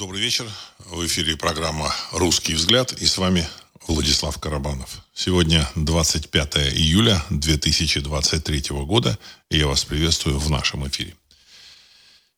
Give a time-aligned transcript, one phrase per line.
[0.00, 0.50] Добрый вечер.
[0.78, 3.46] В эфире программа «Русский взгляд» и с вами
[3.86, 5.04] Владислав Карабанов.
[5.12, 9.18] Сегодня 25 июля 2023 года,
[9.50, 11.14] и я вас приветствую в нашем эфире.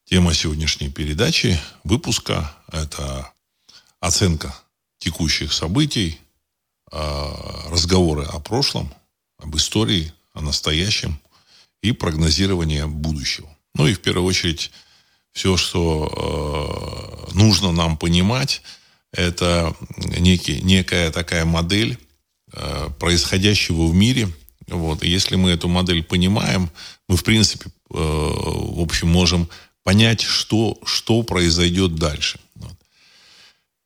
[0.06, 3.32] Тема сегодняшней передачи, выпуска– это
[4.00, 4.52] оценка
[4.98, 6.18] текущих событий,
[6.90, 8.92] а, разговоры о прошлом,
[9.38, 11.20] об истории, о настоящем
[11.80, 13.48] и прогнозирование будущего.
[13.76, 14.72] Ну и в первую очередь
[15.32, 18.62] все, что э, нужно нам понимать,
[19.12, 21.98] это некий, некая такая модель
[22.52, 24.28] э, происходящего в мире.
[24.68, 25.02] Вот.
[25.02, 26.70] И если мы эту модель понимаем,
[27.08, 29.48] мы, в принципе, э, в общем, можем
[29.82, 32.38] понять, что, что произойдет дальше.
[32.54, 32.74] Вот.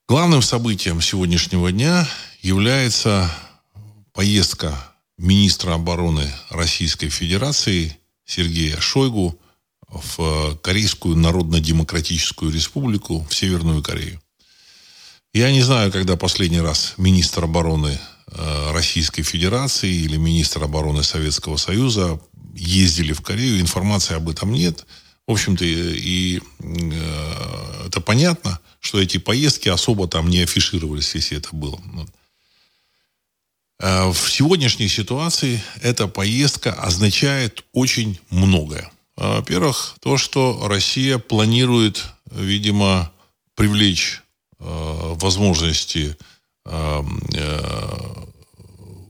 [0.08, 2.08] Главным событием сегодняшнего дня
[2.42, 3.30] является
[4.12, 4.76] поездка
[5.18, 9.38] министра обороны Российской Федерации Сергея Шойгу
[9.88, 14.20] в Корейскую Народно-Демократическую Республику, в Северную Корею.
[15.32, 17.98] Я не знаю, когда последний раз министр обороны
[18.32, 22.20] э, Российской Федерации или министр обороны Советского Союза
[22.54, 23.60] ездили в Корею.
[23.60, 24.86] Информации об этом нет.
[25.26, 31.48] В общем-то, и э, это понятно, что эти поездки особо там не афишировались, если это
[31.52, 31.78] было.
[33.78, 38.90] Э, в сегодняшней ситуации эта поездка означает очень многое.
[39.16, 43.12] Во-первых, то, что Россия планирует, видимо,
[43.54, 44.22] привлечь
[44.58, 44.64] э,
[45.14, 46.16] возможности
[46.66, 47.02] э,
[47.34, 48.26] э,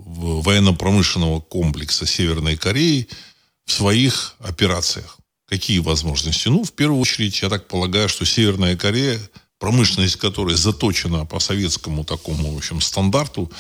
[0.07, 3.09] военно-промышленного комплекса Северной Кореи
[3.65, 5.19] в своих операциях.
[5.49, 6.49] Какие возможности?
[6.49, 9.21] Ну, в первую очередь, я так полагаю, что Северная Корея,
[9.59, 13.51] промышленность которой заточена по советскому такому, в общем, стандарту,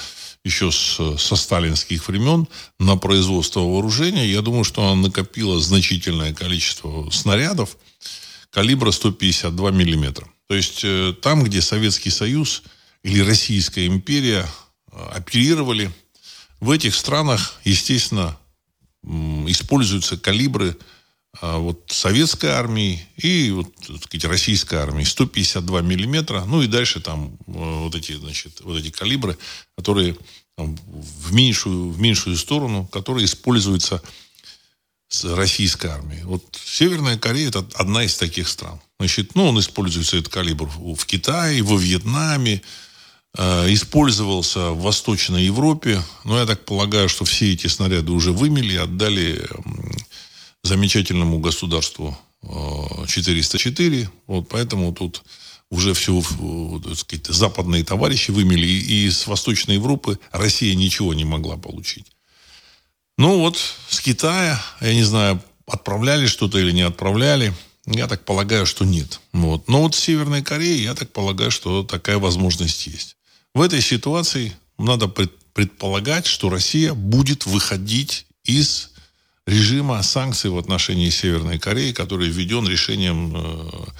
[0.46, 2.46] еще с, со сталинских времен
[2.78, 4.30] на производство вооружения.
[4.30, 7.76] Я думаю, что она накопила значительное количество снарядов
[8.50, 10.28] калибра 152 миллиметра.
[10.46, 12.62] То есть э, там, где Советский Союз
[13.02, 14.46] или Российская империя
[14.92, 15.90] э, оперировали,
[16.60, 18.38] в этих странах, естественно,
[19.02, 20.76] используются калибры
[21.42, 27.36] вот советской армии и вот, так сказать, российской армии 152 миллиметра, ну и дальше там
[27.46, 29.36] э, вот эти, значит, вот эти калибры,
[29.76, 30.16] которые
[30.56, 34.02] там, в меньшую, в меньшую сторону, которые используются
[35.08, 36.24] с российской армией.
[36.24, 38.80] Вот Северная Корея это одна из таких стран.
[38.98, 42.62] Значит, ну, он используется, этот калибр, в Китае, во Вьетнаме,
[43.36, 46.02] э, использовался в Восточной Европе.
[46.24, 49.46] Но я так полагаю, что все эти снаряды уже вымели, отдали
[50.66, 54.02] замечательному государству 404.
[54.02, 55.22] Э, вот поэтому тут
[55.70, 56.22] уже все,
[56.84, 58.66] так сказать, западные товарищи вымели.
[58.66, 62.06] И с Восточной Европы Россия ничего не могла получить.
[63.18, 67.54] Ну вот, с Китая, я не знаю, отправляли что-то или не отправляли.
[67.86, 69.20] Я так полагаю, что нет.
[69.32, 69.68] Вот.
[69.68, 73.16] Но вот с Северной Кореей, я так полагаю, что такая возможность есть.
[73.54, 78.90] В этой ситуации надо предполагать, что Россия будет выходить из
[79.46, 83.92] режима санкций в отношении Северной Кореи, который введен решением э,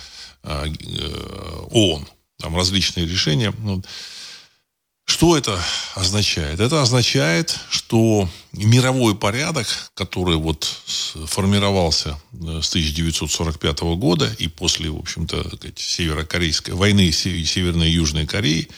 [0.43, 2.07] э, ООН.
[2.39, 3.55] Там различные решения.
[5.07, 5.59] Что это
[5.95, 6.59] означает?
[6.59, 14.99] Это означает, что мировой порядок, который вот формировался э, с 1945 года и после, в
[14.99, 18.69] общем-то, северокорейской войны Северной и Южной Кореи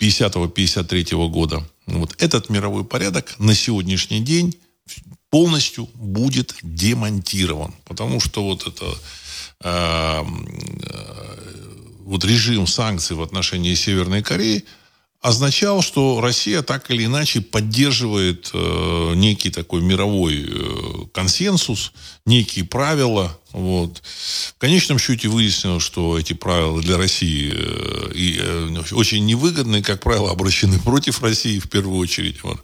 [0.00, 4.58] 50-53 года, вот этот мировой порядок на сегодняшний день
[5.34, 7.74] полностью будет демонтирован.
[7.86, 8.84] Потому что вот это
[9.64, 11.24] э, э,
[12.04, 14.64] вот режим санкций в отношении Северной Кореи
[15.20, 21.90] означал, что Россия так или иначе поддерживает э, некий такой мировой э, консенсус,
[22.24, 23.36] некие правила.
[23.50, 24.04] Вот.
[24.54, 30.00] В конечном счете выяснилось, что эти правила для России э, и, э, очень невыгодны, как
[30.00, 32.44] правило, обращены против России в первую очередь.
[32.44, 32.60] Вот.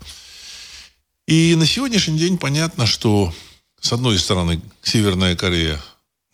[1.27, 3.33] И на сегодняшний день понятно, что,
[3.81, 5.81] с одной стороны, Северная Корея,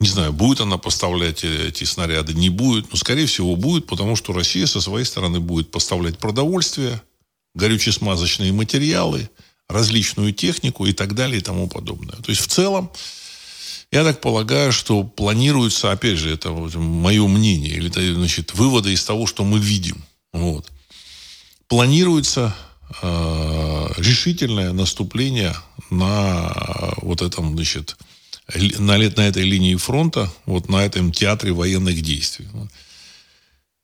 [0.00, 4.32] не знаю, будет она поставлять эти снаряды, не будет, но, скорее всего, будет, потому что
[4.32, 7.02] Россия со своей стороны будет поставлять продовольствие,
[7.54, 9.30] горюче-смазочные материалы,
[9.68, 12.16] различную технику и так далее и тому подобное.
[12.16, 12.90] То есть, в целом,
[13.90, 19.26] я так полагаю, что планируется, опять же, это мое мнение, или значит, выводы из того,
[19.26, 20.04] что мы видим.
[20.32, 20.70] Вот.
[21.68, 25.54] Планируется Э, решительное наступление
[25.90, 27.96] на вот этом, значит,
[28.78, 32.48] на, на этой линии фронта, вот на этом театре военных действий.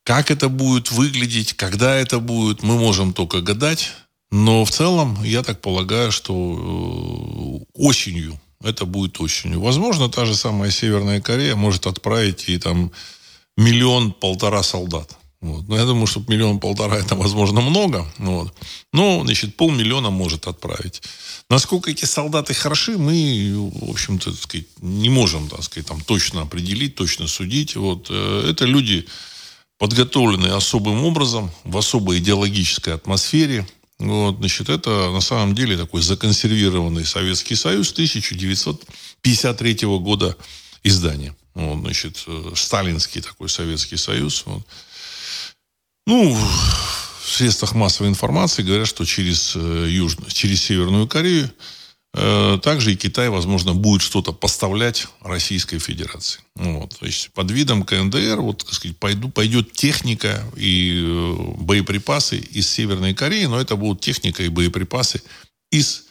[0.04, 3.92] Как это будет выглядеть, когда это будет, мы можем только гадать.
[4.30, 9.60] Но в целом, я так полагаю, что э, осенью, это будет осенью.
[9.60, 12.90] Возможно, та же самая Северная Корея может отправить и там
[13.56, 15.18] миллион-полтора солдат.
[15.42, 15.68] Вот.
[15.68, 18.06] Но я думаю, что миллион-полтора это, возможно, много.
[18.18, 18.54] Вот.
[18.92, 21.02] Но, значит, полмиллиона может отправить.
[21.50, 26.42] Насколько эти солдаты хороши, мы, в общем-то, так сказать, не можем, так сказать, там точно
[26.42, 27.74] определить, точно судить.
[27.74, 28.06] Вот.
[28.08, 29.04] Э, это люди,
[29.78, 33.66] подготовленные особым образом, в особой идеологической атмосфере.
[33.98, 40.36] Вот, значит, это на самом деле такой законсервированный Советский Союз 1953 года
[40.84, 41.34] издания.
[41.54, 44.44] Вот, значит, э, сталинский такой Советский Союз.
[44.46, 44.62] Вот.
[46.06, 51.50] Ну, в средствах массовой информации говорят, что через, э, Южную, через Северную Корею
[52.14, 56.40] э, также и Китай, возможно, будет что-то поставлять Российской Федерации.
[56.56, 56.98] Вот.
[56.98, 62.68] То есть под видом КНДР вот, так сказать, пойду, пойдет техника и э, боеприпасы из
[62.68, 65.22] Северной Кореи, но это будут техника и боеприпасы
[65.70, 66.04] из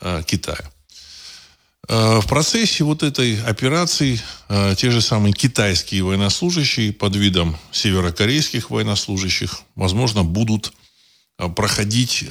[0.00, 0.73] э, Китая.
[1.88, 8.70] Э, в процессе вот этой операции э, те же самые китайские военнослужащие под видом северокорейских
[8.70, 10.72] военнослужащих, возможно, будут
[11.38, 12.24] э, проходить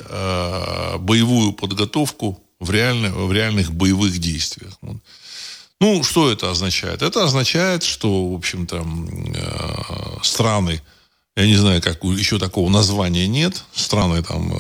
[0.99, 4.73] боевую подготовку в, реально, в реальных боевых действиях.
[5.79, 7.01] Ну, что это означает?
[7.01, 8.85] Это означает, что, в общем-то,
[10.23, 10.81] страны,
[11.35, 14.53] я не знаю, как еще такого названия нет, страны там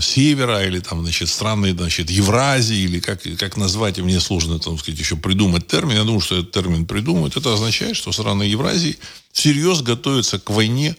[0.00, 4.98] севера или там, значит, страны, значит, Евразии или как, как назвать, мне сложно, там сказать,
[4.98, 5.96] еще придумать термин.
[5.96, 7.36] Я думаю, что этот термин придумают.
[7.36, 8.98] Это означает, что страны Евразии
[9.32, 10.96] всерьез готовятся к войне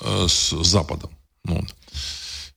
[0.00, 1.10] э, с Западом.
[1.44, 1.64] Ну,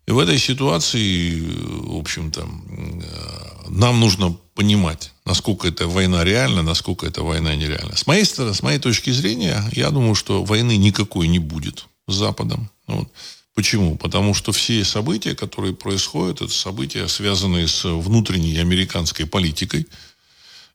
[0.08, 7.06] и в этой ситуации, в общем-то, э, нам нужно понимать, насколько эта война реальна, насколько
[7.06, 7.96] эта война нереальна.
[7.96, 12.16] С моей стороны, с моей точки зрения, я думаю, что войны никакой не будет с
[12.16, 12.70] Западом.
[12.88, 13.08] Вот.
[13.54, 13.98] Почему?
[13.98, 19.88] Потому что все события, которые происходят, это события, связанные с внутренней американской политикой.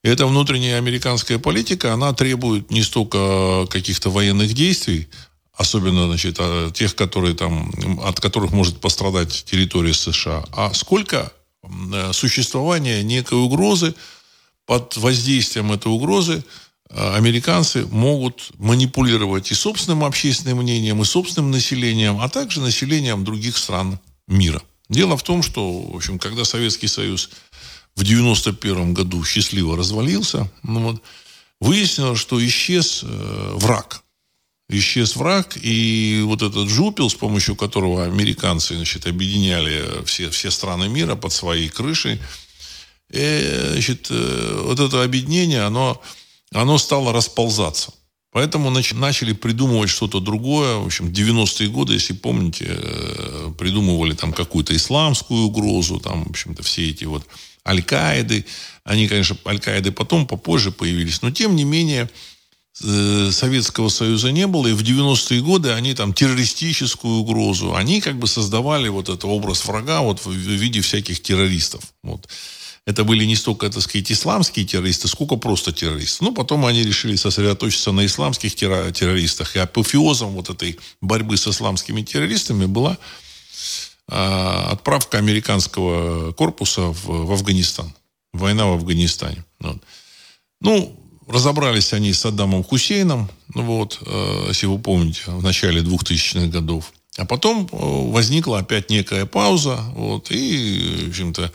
[0.03, 5.09] И эта внутренняя американская политика, она требует не столько каких-то военных действий,
[5.55, 11.33] особенно значит, а тех, которые там, от которых может пострадать территория США, а сколько
[12.13, 13.95] существования некой угрозы,
[14.67, 16.43] под воздействием этой угрозы Э,
[16.91, 23.99] американцы могут манипулировать и собственным общественным мнением, и собственным населением, а также населением других стран
[24.29, 24.63] мира.
[24.89, 27.31] Дело в том, что, в общем, когда Советский Союз
[27.97, 31.03] в 1991 году счастливо развалился, ну вот,
[31.61, 34.03] выяснилось, что исчез э, враг.
[34.69, 40.89] Исчез враг, и вот этот жупел, с помощью которого американцы значит, объединяли все, все страны
[40.89, 42.21] мира под своей крышей,
[43.11, 46.01] и, значит, э, вот это объединение, оно
[46.53, 47.93] оно стало расползаться.
[48.37, 50.77] Поэтому начали придумывать что-то другое.
[50.77, 56.63] В общем, 90-е годы, если помните, э, придумывали там какую-то исламскую угрозу, там, в общем-то,
[56.63, 57.27] все эти вот
[57.67, 58.45] Аль-Каиды.
[58.85, 61.23] Они, конечно, Аль-Каиды потом, попозже появились.
[61.23, 62.11] Но, тем не менее,
[62.85, 68.19] э, Советского Союза не было, и в 90-е годы они там террористическую угрозу, они как
[68.19, 71.83] бы создавали вот этот образ врага вот в виде всяких террористов.
[72.03, 72.16] Вот
[72.87, 76.23] это были не столько, так сказать, исламские террористы, сколько просто террористы.
[76.23, 79.57] Ну, потом они решили сосредоточиться на исламских террористах.
[79.57, 82.97] И апофеозом вот этой борьбы с исламскими террористами была
[84.09, 87.93] а, отправка американского корпуса в, в Афганистан.
[88.33, 89.45] Война в Афганистане.
[89.59, 89.83] Вот.
[90.61, 90.97] Ну,
[91.27, 96.93] разобрались они с Саддамом Хусейном, вот, э, если вы помните, в начале 2000-х годов.
[97.17, 97.77] А потом э,
[98.13, 101.51] возникла опять некая пауза, вот, и, в общем-то,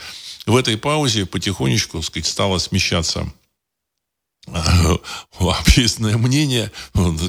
[0.45, 3.31] в этой паузе потихонечку, так сказать, стало смещаться
[4.47, 4.51] э,
[5.39, 6.71] общественное мнение,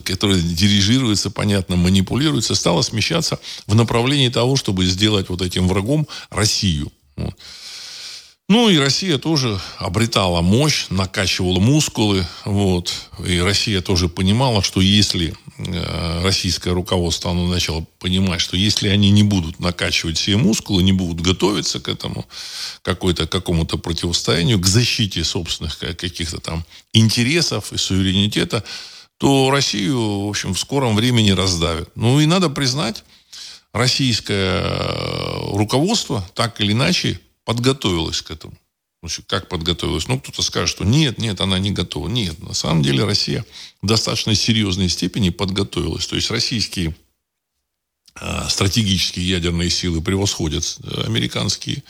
[0.04, 6.90] которое дирижируется, понятно, манипулируется, стало смещаться в направлении того, чтобы сделать вот этим врагом Россию.
[8.48, 12.26] Ну и Россия тоже обретала мощь, накачивала мускулы.
[12.44, 12.92] Вот.
[13.24, 19.10] И Россия тоже понимала, что если Э, российское руководство, оно начало понимать, что если они
[19.10, 22.26] не будут накачивать все мускулы, не будут готовиться к этому,
[22.82, 28.64] какой-то, какому-то противостоянию, к защите собственных каких-то там интересов и суверенитета,
[29.18, 31.90] то Россию, в общем, в скором времени раздавят.
[31.94, 33.04] Ну и надо признать,
[33.72, 38.56] российское э, руководство так или иначе подготовилось к этому.
[39.26, 40.06] Как подготовилась?
[40.06, 42.08] Ну, кто-то скажет, что нет, нет, она не готова.
[42.08, 43.44] Нет, на самом деле Россия
[43.80, 46.06] в достаточно серьезной степени подготовилась.
[46.06, 46.94] То есть российские
[48.20, 51.82] э, стратегические ядерные силы превосходят э, американские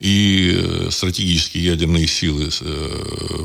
[0.00, 2.50] и э, стратегические ядерные силы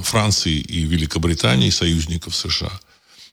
[0.02, 2.80] Франции и Великобритании, союзников США.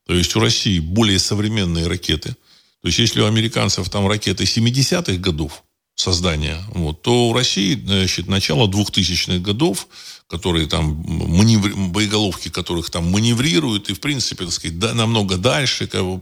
[0.06, 2.36] То есть у России более современные ракеты.
[2.82, 5.64] То есть если у американцев там ракеты 70-х годов,
[5.94, 9.88] создания, вот, то у России, значит, начало 2000-х годов,
[10.26, 11.72] которые там маневри...
[11.72, 16.20] боеголовки, которых там маневрируют, и, в принципе, так сказать, да, намного дальше, как бы,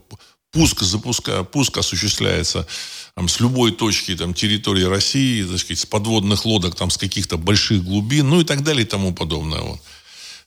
[0.52, 2.66] пуск, запуска, пуск осуществляется
[3.16, 7.38] там, с любой точки там, территории России, так сказать, с подводных лодок, там, с каких-то
[7.38, 9.60] больших глубин, ну и так далее и тому подобное.
[9.60, 9.80] Вот.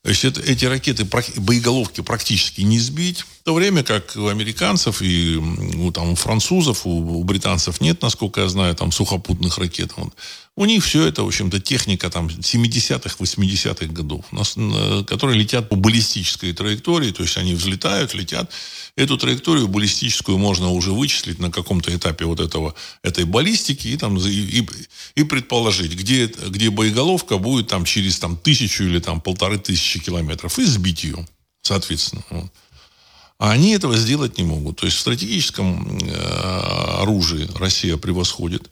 [0.06, 1.04] Это, эти ракеты,
[1.38, 7.20] боеголовки практически не сбить, в то время как у американцев и у, там, французов, у,
[7.20, 9.94] у британцев нет, насколько я знаю, там сухопутных ракет.
[9.98, 10.14] Вот.
[10.58, 14.26] У них все это, в общем-то, техника там 70-х, 80-х годов,
[15.06, 18.50] которые летят по баллистической траектории, то есть они взлетают, летят.
[18.96, 24.18] Эту траекторию баллистическую можно уже вычислить на каком-то этапе вот этого, этой баллистики и, там,
[24.18, 24.68] и, и,
[25.16, 30.58] и предположить, где, где боеголовка будет там, через там, тысячу или там, полторы тысячи километров,
[30.58, 31.28] и сбить ее,
[31.64, 32.24] соответственно.
[32.30, 32.50] Вот.
[33.38, 34.78] А они этого сделать не могут.
[34.78, 38.70] То есть в стратегическом э, оружии Россия превосходит.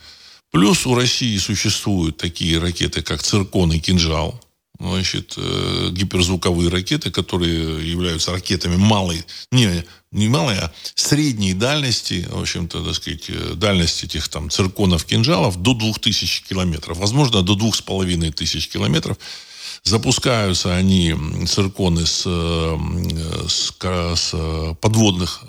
[0.54, 4.40] Плюс у России существуют такие ракеты, как «Циркон» и «Кинжал».
[4.80, 12.40] Значит, э, гиперзвуковые ракеты, которые являются ракетами малой, не, не малой, а средней дальности, в
[12.40, 18.68] общем-то, так сказать, э, дальность этих там цирконов, кинжалов до 2000 километров, возможно, до 2500
[18.68, 19.18] километров.
[19.84, 21.16] Запускаются они,
[21.48, 22.78] цирконы, с, э,
[23.48, 25.46] с, с подводных,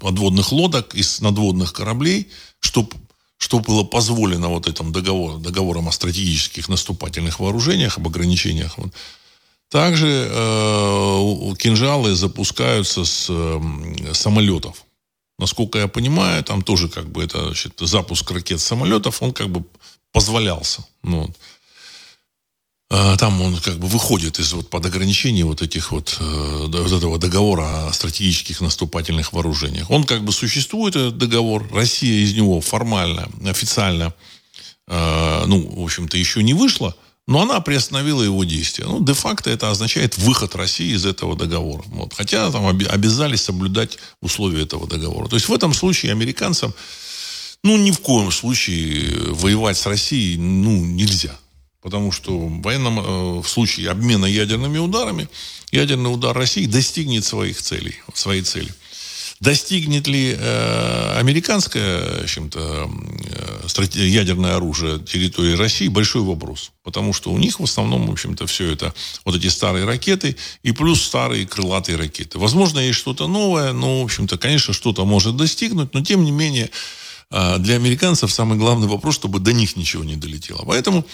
[0.00, 2.90] подводных лодок, из надводных кораблей, чтобы
[3.40, 8.76] что было позволено вот этим договор, договором о стратегических наступательных вооружениях, об ограничениях.
[8.76, 8.92] Вот.
[9.70, 14.84] Также э, кинжалы запускаются с э, самолетов.
[15.38, 19.64] Насколько я понимаю, там тоже как бы это значит, запуск ракет самолетов, он как бы
[20.12, 20.84] позволялся.
[21.02, 21.30] Ну, вот.
[22.92, 26.92] А, там он как бы выходит из вот под ограничений вот этих вот, э, вот
[26.92, 29.88] этого договора о стратегических наступательных вооружениях.
[29.90, 31.68] Он как бы существует, этот договор.
[31.72, 34.12] Россия из него формально, официально,
[34.88, 36.96] э, ну, в общем-то, еще не вышла,
[37.28, 38.88] но она приостановила его действие.
[38.88, 41.84] Ну, де-факто это означает выход России из этого договора.
[41.86, 42.12] Вот.
[42.12, 45.28] Хотя там обязались соблюдать условия этого договора.
[45.28, 46.74] То есть в этом случае американцам,
[47.62, 51.38] ну, ни в коем случае воевать с Россией, ну, нельзя.
[51.82, 55.28] Потому что в, военном, э, в случае обмена ядерными ударами
[55.72, 58.72] ядерный удар России достигнет своих целей, своей цели.
[59.40, 62.90] Достигнет ли э, американское чем-то,
[63.78, 66.72] э, ядерное оружие территории России, большой вопрос.
[66.82, 68.92] Потому что у них в основном, в общем-то, все это,
[69.24, 72.38] вот эти старые ракеты и плюс старые крылатые ракеты.
[72.38, 76.70] Возможно, есть что-то новое, но, в общем-то, конечно, что-то может достигнуть, но, тем не менее,
[77.30, 80.64] для американцев самый главный вопрос, чтобы до них ничего не долетело.
[80.66, 81.06] Поэтому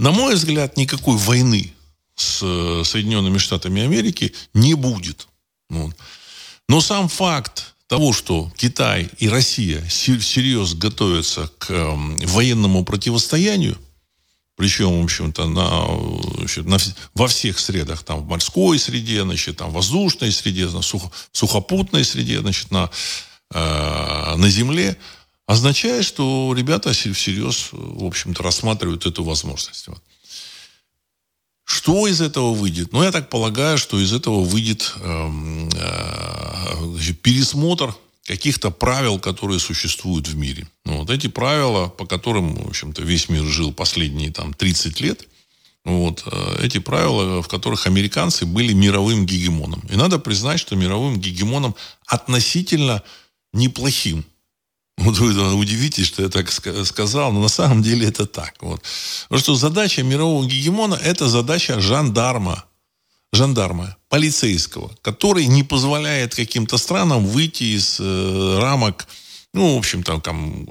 [0.00, 1.74] на мой взгляд, никакой войны
[2.14, 5.28] с э, Соединенными Штатами Америки не будет.
[5.68, 13.76] Но сам факт того, что Китай и Россия всерьез готовятся к эм, военному противостоянию,
[14.56, 15.86] причем, в общем-то, на,
[16.64, 16.78] на,
[17.14, 22.04] во всех средах, там, в морской среде, значит, там, в воздушной среде, на сухо, сухопутной
[22.04, 22.90] среде, значит, на,
[23.52, 24.96] э, на земле,
[25.50, 29.88] означает, что ребята всерьез, в общем-то, рассматривают эту возможность.
[31.64, 32.92] Что из этого выйдет?
[32.92, 35.30] Ну, я так полагаю, что из этого выйдет э,
[35.74, 37.92] э, пересмотр
[38.26, 40.68] каких-то правил, которые существуют в мире.
[40.84, 45.26] Ну, вот эти правила, по которым, в общем-то, весь мир жил последние там 30 лет,
[45.84, 49.82] вот, э, эти правила, в которых американцы были мировым гегемоном.
[49.90, 51.74] И надо признать, что мировым гегемоном
[52.06, 53.02] относительно
[53.52, 54.24] неплохим.
[55.00, 58.54] Вот вы удивитесь, что я так сказал, но на самом деле это так.
[58.60, 58.82] Вот.
[59.24, 62.64] Потому что задача мирового гегемона– это задача жандарма,
[63.32, 69.06] жандарма, полицейского, который не позволяет каким-то странам выйти из э, рамок
[69.52, 70.64] ну, в общем, там, там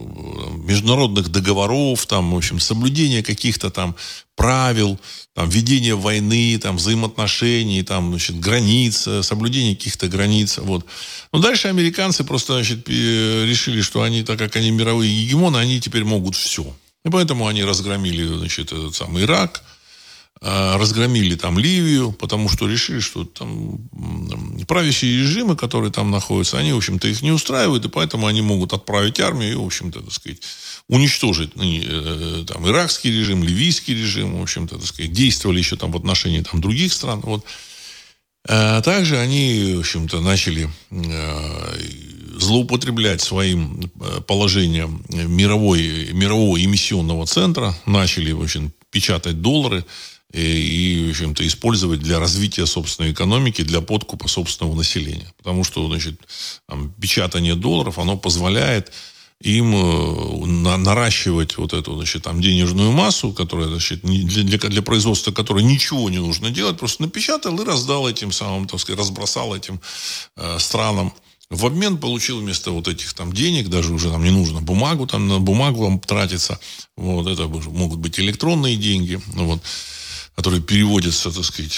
[0.66, 3.96] международных договоров, там, в общем, соблюдение каких-то там
[4.36, 4.98] правил,
[5.36, 10.86] там, ведение войны, там, взаимоотношений, там, значит, границ, соблюдение каких-то границ, вот.
[11.34, 16.06] Но дальше американцы просто, значит, решили, что они, так как они мировые гегемоны, они теперь
[16.06, 16.74] могут все.
[17.04, 19.62] И поэтому они разгромили, значит, этот самый Ирак,
[20.42, 23.78] а, разгромили там Ливию, потому что решили, что там
[24.70, 28.72] правящие режимы, которые там находятся, они, в общем-то, их не устраивают, и поэтому они могут
[28.72, 30.42] отправить армию и, в общем-то, так сказать,
[30.88, 35.92] уничтожить ну, э, там, иракский режим, ливийский режим, в общем-то, так сказать, действовали еще там
[35.92, 37.20] в отношении там, других стран.
[37.22, 37.44] Вот.
[38.48, 41.80] А также они, в общем-то, начали э,
[42.38, 49.84] злоупотреблять своим э, положением мировой, мирового эмиссионного центра, начали, в общем, печатать доллары,
[50.32, 55.34] и, в общем-то, использовать для развития собственной экономики, для подкупа собственного населения.
[55.38, 56.22] Потому что, значит,
[56.68, 58.92] там, печатание долларов, оно позволяет
[59.42, 64.82] им э, на, наращивать вот эту, значит, там, денежную массу, которая, значит, для, для, для
[64.82, 69.56] производства которой ничего не нужно делать, просто напечатал и раздал этим самым, так сказать, разбросал
[69.56, 69.80] этим
[70.36, 71.14] э, странам.
[71.50, 75.28] В обмен получил вместо вот этих там денег, даже уже там не нужно бумагу, там
[75.28, 76.60] на бумагу вам тратиться.
[76.96, 79.20] Вот это могут быть электронные деньги.
[79.34, 79.64] Ну, вот
[80.40, 81.78] которые переводятся, так сказать,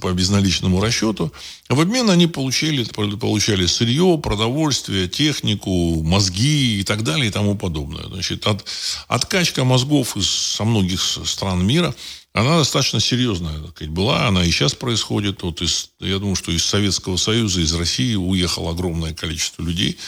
[0.00, 1.32] по безналичному расчету.
[1.68, 8.04] В обмен они получили, получали сырье, продовольствие, технику, мозги и так далее и тому подобное.
[8.04, 8.64] Значит, от,
[9.08, 11.96] откачка мозгов из со многих стран мира,
[12.32, 15.42] она достаточно серьезная так сказать, была, она и сейчас происходит.
[15.42, 19.98] Вот из, я думаю, что из Советского Союза, из России уехало огромное количество людей,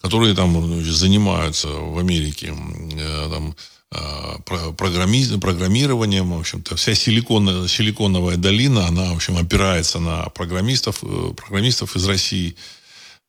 [0.00, 3.54] которые там занимаются в Америке э, там,
[4.44, 11.32] программи, программированием, в общем-то, вся силикон, силиконовая долина, она, в общем, опирается на программистов, э,
[11.34, 12.54] программистов из России,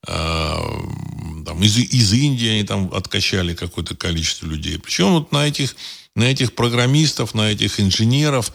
[0.05, 4.77] э, там, из, из Индии они там откачали какое-то количество людей.
[4.79, 5.75] Причем вот на этих,
[6.15, 8.51] на этих программистов, на этих инженеров,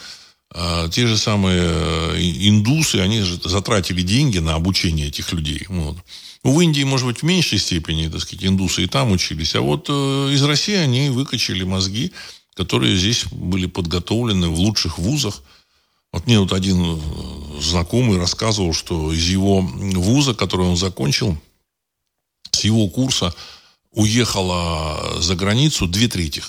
[0.90, 5.66] те же самые индусы, они же затратили деньги на обучение этих людей.
[5.68, 5.96] Вот.
[6.44, 9.54] В Индии, может быть, в меньшей степени, так сказать, индусы и там учились.
[9.54, 12.12] А вот э, из России они выкачали мозги,
[12.54, 15.42] которые здесь были подготовлены в лучших вузах.
[16.12, 21.34] Вот мне вот один э, знакомый рассказывал, что из его вуза, который он закончил,
[22.50, 23.34] с его курса
[23.92, 26.42] уехало за границу две трети.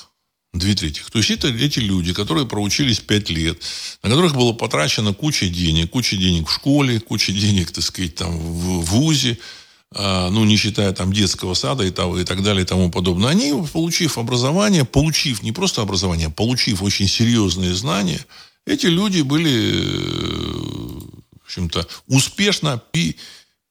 [0.55, 1.01] Две трети.
[1.11, 3.61] То есть это эти люди, которые проучились пять лет,
[4.01, 5.89] на которых было потрачено куча денег.
[5.89, 9.37] Куча денег в школе, куча денег, так сказать, там в вузе.
[9.91, 13.31] А, ну, не считая там детского сада и, того, и так далее и тому подобное,
[13.31, 18.25] они, получив образование, получив не просто образование, а получив очень серьезные знания,
[18.65, 20.59] эти люди были, э,
[21.41, 22.81] в общем-то, успешно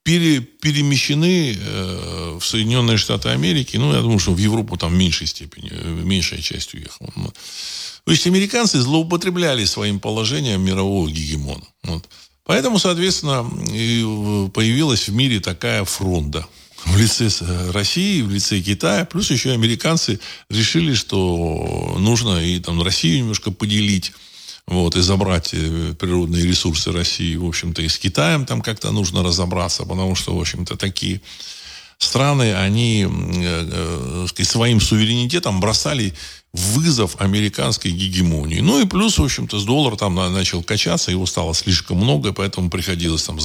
[0.05, 3.77] пере, перемещены э, в Соединенные Штаты Америки.
[3.77, 7.13] Ну, я думаю, что в Европу там в меньшей степени, э, меньшая часть уехала.
[8.05, 11.65] То есть американцы злоупотребляли своим положением мирового гегемона.
[11.85, 12.09] Вот.
[12.45, 14.03] Поэтому, соответственно, и
[14.53, 16.47] появилась в мире такая фронта
[16.85, 17.31] в лице
[17.73, 19.07] России, в лице Китая.
[19.07, 24.13] Плюс еще американцы решили, что нужно и там Россию немножко поделить.
[24.67, 29.23] Вот, и забрать э, природные ресурсы России, в общем-то, и с Китаем там как-то нужно
[29.23, 31.21] разобраться, потому что, в общем-то, такие
[31.99, 36.15] страны, они э, э, своим суверенитетом бросали
[36.53, 38.61] вызов американской гегемонии.
[38.61, 42.71] Ну и плюс, в общем-то, с доллара там начал качаться, его стало слишком много, поэтому
[42.71, 43.39] приходилось там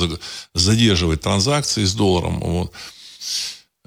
[0.54, 2.40] задерживать транзакции с долларом.
[2.40, 2.72] Вот.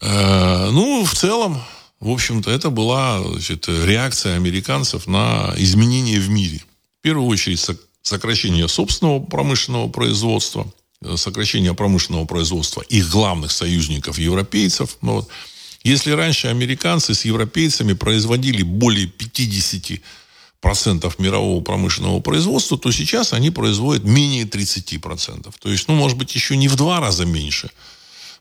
[0.01, 1.63] Э, ну, в целом,
[2.01, 6.61] в общем-то, это была значит, реакция американцев на изменения в мире.
[7.03, 7.61] В первую очередь,
[8.03, 10.73] сокращение собственного промышленного производства,
[11.17, 14.99] сокращение промышленного производства их главных союзников, европейцев.
[15.01, 15.29] Вот.
[15.83, 20.01] Если раньше американцы с европейцами производили более 50
[20.61, 25.57] процентов мирового промышленного производства, то сейчас они производят менее 30 процентов.
[25.61, 27.73] То есть, ну, может быть, еще не в два раза меньше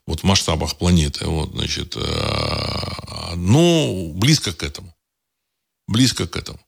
[0.05, 4.93] вот в масштабах планеты, вот, значит, э, но близко к этому.
[5.87, 6.59] Близко к этому.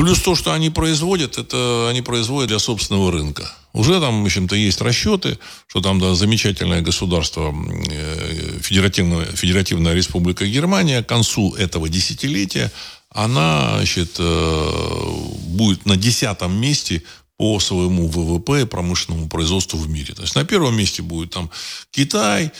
[0.00, 3.52] Плюс то, что они производят, это они производят для собственного рынка.
[3.74, 7.54] Уже там, в общем-то, есть расчеты, что там да, замечательное государство,
[7.90, 12.72] э, федеративная, федеративная республика Германия к концу этого десятилетия,
[13.10, 15.10] она, значит, э,
[15.48, 17.02] будет на десятом месте
[17.36, 20.14] по своему ВВП и промышленному производству в мире.
[20.14, 21.50] То есть на первом месте будет там
[21.90, 22.52] Китай,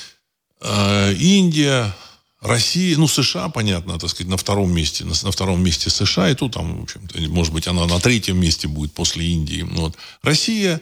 [0.61, 1.97] э, Индия,
[2.41, 6.35] Россия, ну, США, понятно, так сказать, на втором месте, на, на втором месте США, и
[6.35, 9.63] тут там, в общем-то, может быть, она на третьем месте будет после Индии.
[9.63, 9.97] Ну, вот.
[10.23, 10.81] Россия,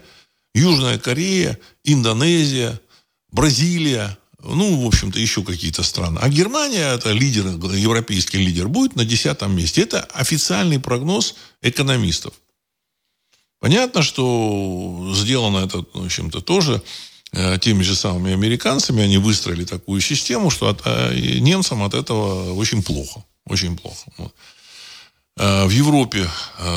[0.55, 2.81] Южная Корея, Индонезия,
[3.33, 6.19] Бразилия, ну, в общем-то, еще какие-то страны.
[6.23, 9.83] А Германия, это лидер, европейский лидер, будет на десятом месте.
[9.83, 12.35] Это официальный прогноз экономистов.
[13.59, 16.81] Понятно, что сделано это, в общем-то, тоже
[17.61, 22.83] теми же самыми американцами, они выстроили такую систему, что от, а, немцам от этого очень
[22.83, 23.25] плохо.
[23.47, 24.11] Очень плохо.
[24.17, 24.35] Вот.
[25.39, 26.29] Э, в Европе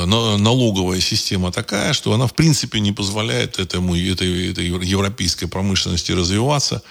[0.06, 6.82] налоговая система такая, что она в принципе не позволяет этому, этой, этой европейской промышленности развиваться.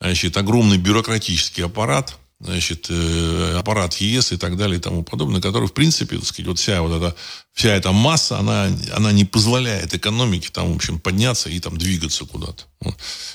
[0.00, 5.68] Значит, огромный бюрократический аппарат, значит, э, аппарат ЕС и так далее и тому подобное, который,
[5.68, 7.14] в принципе, так сказать, вот вся вот эта,
[7.52, 12.24] вся эта масса, она, она не позволяет экономике там, в общем, подняться и там двигаться
[12.24, 12.64] куда-то.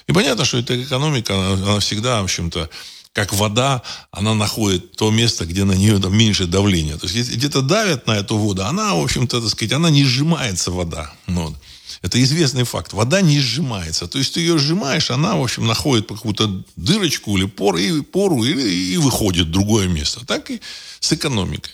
[0.08, 2.70] И понятно, что эта экономика, она, она всегда, в общем-то,
[3.14, 6.98] как вода, она находит то место, где на нее там меньше давления.
[6.98, 10.72] То есть, где-то давят на эту воду, она, в общем-то, так сказать, она не сжимается
[10.72, 11.14] вода.
[11.28, 11.56] Вот.
[12.02, 12.94] Это известный факт.
[12.94, 14.08] Вода не сжимается.
[14.08, 18.44] То есть ты ее сжимаешь, она, в общем, находит какую-то дырочку или пор, и, пору
[18.44, 20.26] и, и выходит в другое место.
[20.26, 20.62] Так и
[21.00, 21.72] с экономикой.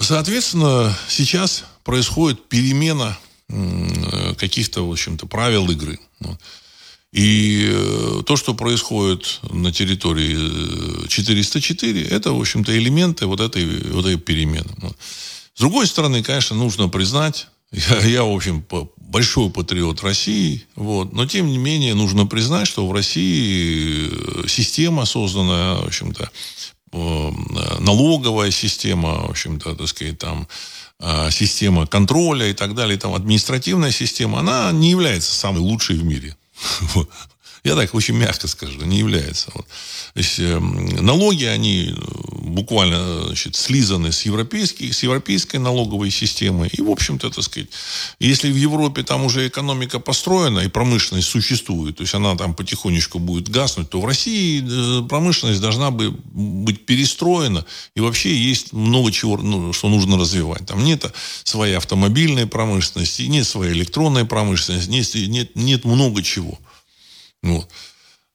[0.00, 3.18] Соответственно, сейчас происходит перемена
[4.38, 5.98] каких-то, в общем-то, правил игры.
[7.12, 13.66] И э, то, что происходит на территории 404, э, это, в общем-то, элементы вот этой,
[13.90, 14.70] вот этой перемены.
[15.54, 18.64] С другой стороны, конечно, нужно признать, я, я, в общем,
[18.96, 24.08] большой патриот России, вот, но, тем не менее, нужно признать, что в России
[24.44, 26.30] э, система созданная, в общем-то,
[26.92, 30.48] налоговая система, в общем-то, так сказать, там,
[31.30, 36.36] система контроля и так далее, там, административная система, она не является самой лучшей в мире.
[37.62, 39.50] Я так очень мягко скажу, не является.
[39.54, 39.66] Вот.
[40.14, 46.68] Есть, э, налоги, они э, буквально значит, слизаны с, европейской, с европейской налоговой системы.
[46.68, 47.68] И, в общем-то, так сказать,
[48.18, 53.18] если в Европе там уже экономика построена и промышленность существует, то есть она там потихонечку
[53.18, 57.66] будет гаснуть, то в России э, промышленность должна бы быть перестроена.
[57.94, 60.64] И вообще есть много чего, ну, что нужно развивать.
[60.66, 61.04] Там нет
[61.44, 66.58] своей автомобильной промышленности, нет своей электронной промышленности, нет, нет, нет много чего.
[67.42, 67.68] Вот.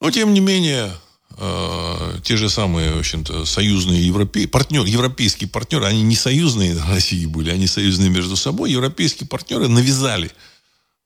[0.01, 0.91] Но, тем не менее,
[1.37, 7.25] э, те же самые, в общем-то, союзные европейские партнеры, европейские партнеры, они не союзные России
[7.25, 8.71] были, они союзные между собой.
[8.71, 10.31] Европейские партнеры навязали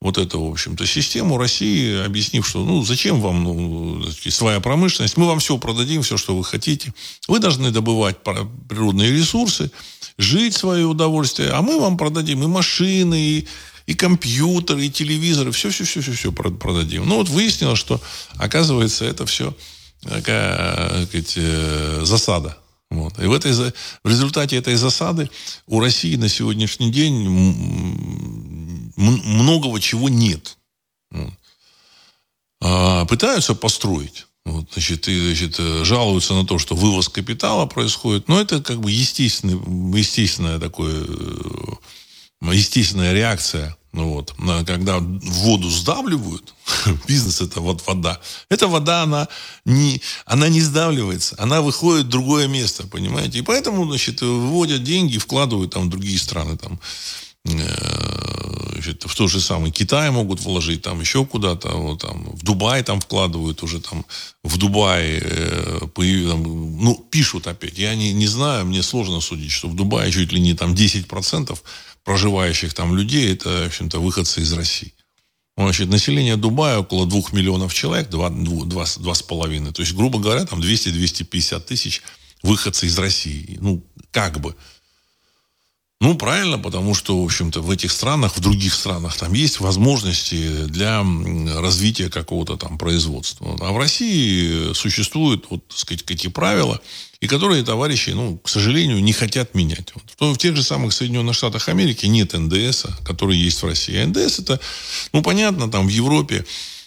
[0.00, 5.26] вот эту, в общем-то, систему России, объяснив, что, ну, зачем вам ну, своя промышленность, мы
[5.26, 6.94] вам все продадим, все, что вы хотите.
[7.28, 9.70] Вы должны добывать природные ресурсы,
[10.16, 13.48] жить в свое удовольствие, а мы вам продадим и машины, и
[13.90, 17.08] и компьютеры, и телевизоры, все-все-все-все продадим.
[17.08, 18.00] Ну, вот выяснилось, что,
[18.36, 19.52] оказывается, это все
[20.00, 22.56] такая, сказать, э, засада.
[22.88, 23.18] Вот.
[23.18, 25.28] И в, этой, в результате этой засады
[25.66, 27.28] у России на сегодняшний день
[28.96, 30.56] многого чего нет.
[31.10, 31.32] Вот.
[32.62, 34.26] А пытаются построить.
[34.44, 38.28] Вот, значит, и, значит, э, жалуются на то, что вывоз капитала происходит.
[38.28, 39.58] Но это как бы естественный,
[39.98, 44.34] естественное такое, э, естественная реакция вот,
[44.66, 46.54] когда воду сдавливают,
[47.08, 48.20] бизнес это вот вода.
[48.48, 49.28] Эта вода, она
[49.64, 53.40] не, она не сдавливается, она выходит в другое место, понимаете?
[53.40, 56.78] И поэтому, значит, выводят деньги, вкладывают там в другие страны, там,
[57.44, 62.42] э, значит, в тот же самый Китай могут вложить, там еще куда-то, вот, там, в
[62.42, 64.04] Дубай там вкладывают уже там,
[64.42, 65.78] в Дубае, э,
[66.28, 70.32] там, ну, пишут опять, я не, не знаю, мне сложно судить, что в Дубае чуть
[70.32, 71.58] ли не там 10%
[72.04, 74.94] проживающих там людей, это, в общем-то, выходцы из России.
[75.56, 79.72] Значит, население Дубая около двух миллионов человек, два, два, два с половиной.
[79.72, 82.02] То есть, грубо говоря, там 200-250 тысяч
[82.42, 83.58] выходцы из России.
[83.60, 84.56] Ну, как бы.
[86.02, 90.64] Ну, правильно, потому что, в общем-то, в этих странах, в других странах, там есть возможности
[90.64, 91.04] для
[91.60, 93.54] развития какого-то там производства.
[93.60, 96.80] А в России существуют, вот, так сказать, какие правила,
[97.20, 99.92] и которые товарищи, ну, к сожалению, не хотят менять.
[100.18, 100.36] Вот.
[100.36, 103.98] В тех же самых Соединенных Штатах Америки нет НДС, который есть в России.
[103.98, 104.58] А НДС это,
[105.12, 106.46] ну, понятно, там в Европе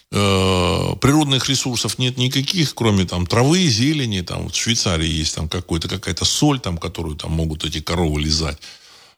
[0.09, 5.87] э, природных ресурсов нет никаких, кроме там травы, зелени, там в Швейцарии есть там какой-то,
[5.87, 8.57] какая-то соль, там, которую там могут эти коровы лизать.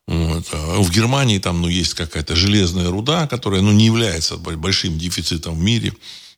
[0.07, 0.47] Вот.
[0.51, 5.55] А в Германии там ну, есть какая-то железная руда, которая ну, не является большим дефицитом
[5.55, 5.93] в мире.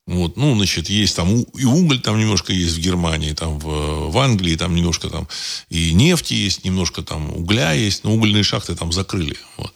[0.05, 4.17] Вот, ну, значит, есть там и уголь там немножко есть в Германии, там в, в
[4.17, 5.27] Англии там немножко там
[5.69, 9.35] и нефти есть, немножко там угля есть, но угольные шахты там закрыли.
[9.57, 9.73] Вот.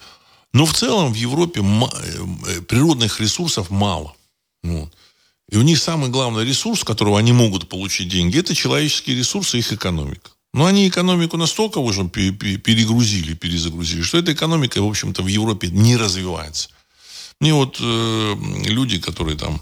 [0.54, 4.15] Но в целом в Европе э, природных ресурсов мало.
[4.63, 4.93] Вот.
[5.49, 9.73] И у них самый главный ресурс, которого они могут получить деньги, это человеческие ресурсы, их
[9.73, 10.32] экономика.
[10.53, 15.95] Но они экономику настолько уже перегрузили, перезагрузили, что эта экономика, в общем-то, в Европе не
[15.95, 16.69] развивается.
[17.39, 18.35] Мне вот э,
[18.65, 19.61] люди, которые там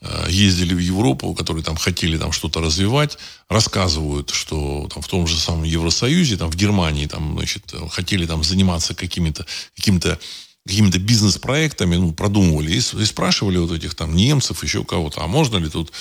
[0.00, 5.26] э, ездили в Европу, которые там хотели там что-то развивать, рассказывают, что там в том
[5.26, 9.44] же самом Евросоюзе, там в Германии, там, значит, хотели там заниматься какими-то
[9.76, 10.18] каким-то
[10.66, 15.58] какими-то бизнес-проектами, ну, продумывали и, и спрашивали вот этих там немцев, еще кого-то, а можно
[15.58, 15.92] ли тут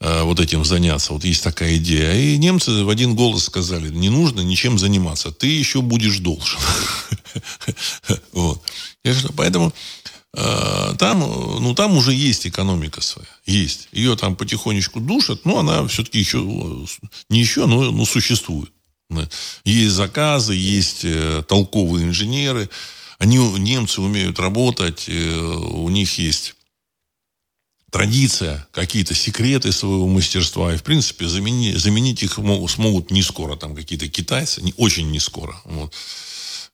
[0.00, 1.12] э, вот этим заняться?
[1.12, 2.14] Вот есть такая идея.
[2.14, 6.60] И немцы в один голос сказали, не нужно ничем заниматься, ты еще будешь должен.
[8.32, 8.62] Вот.
[9.36, 9.72] Поэтому
[10.34, 13.28] э, там, ну, там уже есть экономика своя.
[13.46, 13.88] Есть.
[13.92, 16.38] Ее там потихонечку душат, но она все-таки еще,
[17.28, 18.70] не еще, но, но существует.
[19.64, 22.68] Есть заказы, есть э, толковые инженеры,
[23.22, 26.56] они, немцы умеют работать, э, у них есть
[27.88, 30.74] традиция, какие-то секреты своего мастерства.
[30.74, 33.54] И, в принципе, заменить, заменить их могут, смогут не скоро.
[33.54, 35.54] Там какие-то китайцы, не, очень не скоро.
[35.66, 35.94] Вот.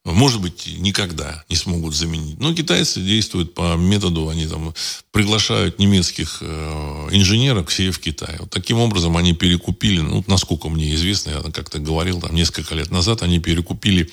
[0.05, 2.39] может быть, никогда не смогут заменить.
[2.41, 4.73] Но китайцы действуют по методу, они там
[5.11, 8.37] приглашают немецких э, инженеров к себе в Китай.
[8.39, 12.91] Вот таким образом они перекупили, ну, насколько мне известно, я как-то говорил, там, несколько лет
[12.91, 14.11] назад, они перекупили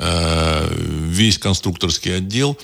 [0.00, 2.58] весь конструкторский отдел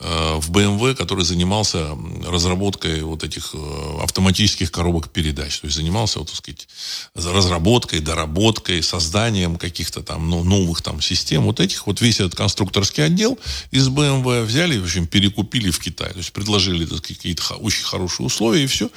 [0.00, 5.60] Э, в BMW, который занимался разработкой вот этих э, автоматических коробок передач.
[5.60, 6.66] То есть занимался, вот, так сказать,
[7.14, 11.44] разработкой, доработкой, созданием каких-то там ну, новых там систем.
[11.44, 13.38] Вот этих, вот весь этот конструкторский отдел
[13.70, 16.10] из BMW взяли, в общем, перекупили в Китай.
[16.10, 18.90] То есть предложили какие-то очень хорошие условия и все.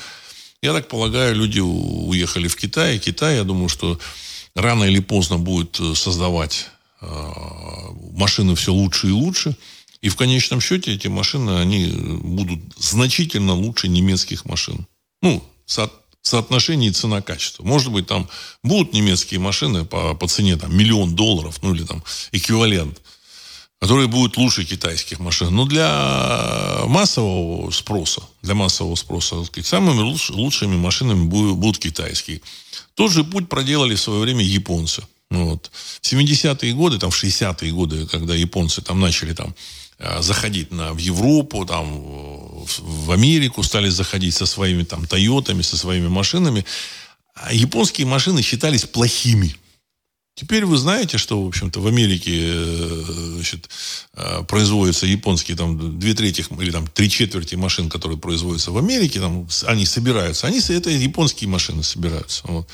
[0.64, 2.98] Я так полагаю, люди уехали в Китай.
[2.98, 4.00] Китай, я думаю, что
[4.56, 6.72] рано или поздно будет э, создавать
[7.02, 9.56] машины все лучше и лучше.
[10.02, 14.86] И в конечном счете эти машины, они будут значительно лучше немецких машин.
[15.22, 15.92] Ну, со,
[16.28, 17.64] соотношении цена-качество.
[17.64, 18.30] Может быть, там
[18.64, 23.02] будут немецкие машины по, по цене там, миллион долларов, ну или там эквивалент,
[23.80, 25.56] которые будут лучше китайских машин.
[25.56, 32.42] Но для массового спроса, для массового спроса, сказать, самыми луч, лучшими машинами будут, будут китайские.
[32.96, 35.04] Тот же путь проделали в свое время японцы.
[35.30, 35.72] Вот.
[36.02, 39.54] В 70-е годы, там, в 60-е годы, когда японцы там начали там
[40.00, 41.86] Э, заходить на, в Европу, там,
[42.80, 46.66] в Америку, стали заходить со своими там Тойотами, со своими машинами.
[47.34, 49.56] А японские машины считались плохими.
[50.40, 53.72] Теперь вы знаете, что, в общем-то, в Америке э, значит,
[54.14, 59.20] э, производятся японские там две трети или там три четверти машин, которые производятся в Америке,
[59.20, 60.46] там, они собираются.
[60.46, 62.44] Они, это японские машины собираются.
[62.46, 62.68] Вот.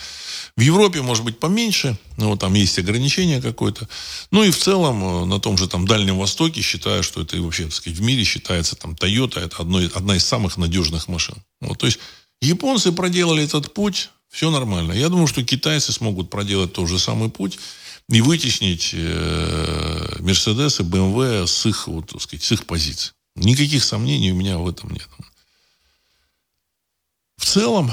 [0.58, 3.88] В Европе, может быть, поменьше, но вот там есть ограничение какое-то.
[4.32, 7.64] Ну и в целом э, на том же там Дальнем Востоке считаю, что это вообще,
[7.64, 11.36] так сказать, в мире считается там Toyota, это одно, одна из самых надежных машин.
[11.62, 12.00] Вот, то есть
[12.42, 14.94] японцы проделали этот путь, все нормально.
[14.94, 17.60] Я думаю, что китайцы смогут проделать тот же самый путь
[18.10, 23.14] и вытеснить э, Мерседес и БМВ с их, вот, так сказать, с их позиций.
[23.36, 25.08] Никаких сомнений у меня в этом нет.
[27.38, 27.92] В целом,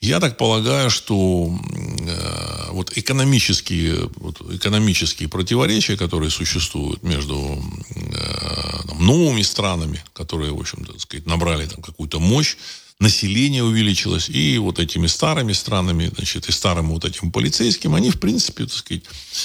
[0.00, 7.60] я так полагаю, что э, вот экономические, вот экономические противоречия, которые существуют между
[7.96, 12.56] э, там, новыми странами, которые, в общем-то, сказать, набрали там какую-то мощь,
[13.02, 18.20] население увеличилось, и вот этими старыми странами, значит, и старым вот этим полицейским, они, в
[18.20, 19.02] принципе, так сказать,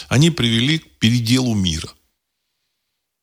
[0.10, 1.90] они привели к переделу мира.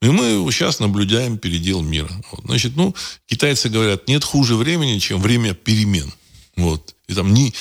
[0.03, 2.11] И мы сейчас наблюдаем передел мира.
[2.31, 2.94] Вот, значит, ну,
[3.27, 6.12] китайцы говорят, нет хуже времени, чем время перемен.
[6.57, 6.94] Вот.
[7.07, 7.55] И там не,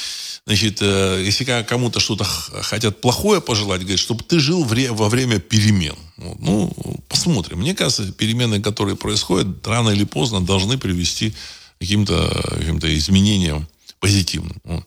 [0.45, 5.95] значит, э, если кому-то что-то хотят плохое пожелать, говорят, чтобы ты жил во время перемен.
[6.17, 6.39] Вот.
[6.39, 6.73] Ну,
[7.07, 7.59] посмотрим.
[7.59, 11.33] Мне кажется, перемены, которые происходят, рано или поздно должны привести
[11.83, 13.67] каким-то каким изменениям
[13.99, 14.85] позитивным.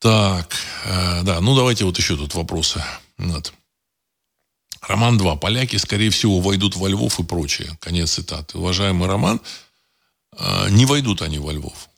[0.00, 0.54] Так,
[0.84, 2.82] э, да, ну давайте вот еще тут вопросы.
[3.16, 3.52] Вот.
[4.82, 5.36] Роман 2.
[5.36, 7.76] Поляки, скорее всего, войдут во Львов и прочее.
[7.80, 8.58] Конец цитаты.
[8.58, 9.40] Уважаемый Роман,
[10.36, 11.88] э, не войдут они во Львов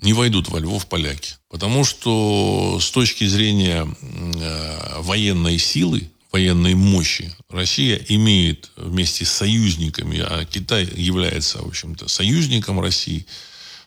[0.00, 1.34] не войдут во Львов поляки.
[1.48, 10.20] Потому что с точки зрения э, военной силы, военной мощи, Россия имеет вместе с союзниками,
[10.20, 13.26] а Китай является, в общем-то, союзником России,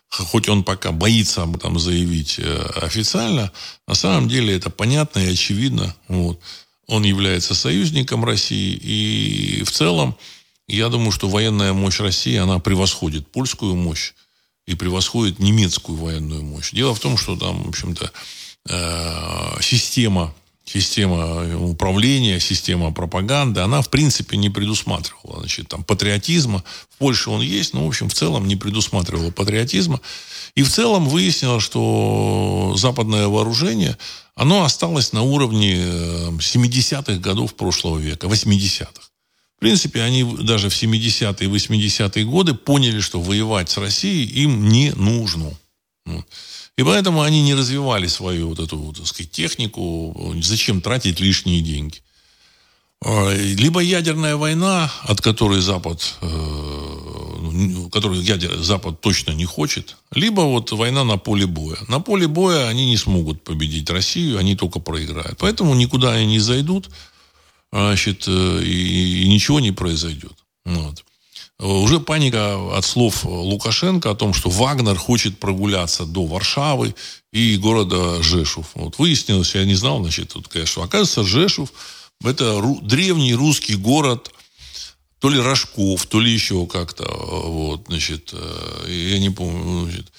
[0.09, 3.51] хоть он пока боится об этом заявить э, официально,
[3.87, 5.95] на самом деле это понятно и очевидно.
[6.07, 6.39] Вот.
[6.87, 10.15] Он является союзником России, и в целом,
[10.67, 14.13] я думаю, что военная мощь России, она превосходит польскую мощь
[14.67, 16.71] и превосходит немецкую военную мощь.
[16.71, 18.11] Дело в том, что там, в общем-то,
[18.69, 20.33] э, система,
[20.65, 25.39] система управления, система пропаганды, она, в принципе, не предусматривала.
[25.39, 26.63] Значит, там, патриотизма.
[26.89, 29.99] В Польше он есть, но, в общем, в целом не предусматривала патриотизма.
[30.55, 33.97] И в целом выяснилось, что западное вооружение,
[34.35, 39.13] оно осталось на уровне 70-х э, годов прошлого века, 80-х
[39.63, 44.91] принципе, они даже в 70-е и 80-е годы поняли, что воевать с Россией им не
[44.91, 45.53] нужно.
[46.77, 50.33] И поэтому они не развивали свою вот эту, так сказать, технику.
[50.41, 52.01] Зачем тратить лишние деньги?
[53.05, 60.41] А, либо ядерная война, от которой Запад, э, которую ядер, Запад точно не хочет, либо
[60.41, 61.77] вот война на поле боя.
[61.87, 65.37] На поле боя они не смогут победить Россию, они только проиграют.
[65.39, 66.89] Поэтому никуда они не зайдут
[67.71, 70.33] значит, э, и, и ничего не произойдет.
[70.65, 71.03] Вот.
[71.63, 76.93] Уже паника от слов Лукашенко о том, что Вагнер хочет прогуляться до Варшавы
[77.31, 78.67] и города Жешув.
[78.75, 81.71] Вот выяснилось, я не знал, значит, тут, конечно, оказывается, Жешув–
[82.23, 84.31] это древний русский город,
[85.19, 90.11] то ли Рожков, то ли еще как-то, вот, значит, э, я не помню, значит,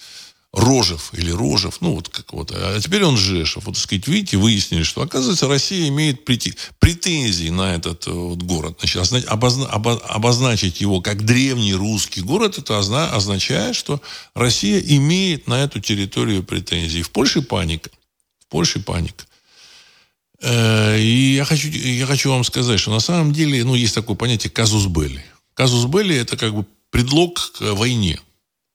[0.54, 3.64] Рожев или Рожев, ну вот как вот, а теперь он Жешев.
[3.66, 8.78] Вот, так сказать, видите, выяснили, что, оказывается, Россия имеет претензии на этот вот город.
[8.80, 14.00] Значит, обозна, обозначить его как древний русский город, это означает, что
[14.34, 17.02] Россия имеет на эту территорию претензии.
[17.02, 17.90] В Польше паника.
[18.38, 19.24] В Польше паника.
[20.40, 24.14] Э, и я хочу, я хочу вам сказать, что на самом деле, ну, есть такое
[24.14, 25.24] понятие казус белли.
[25.54, 28.20] Казус белли– это как бы предлог к войне.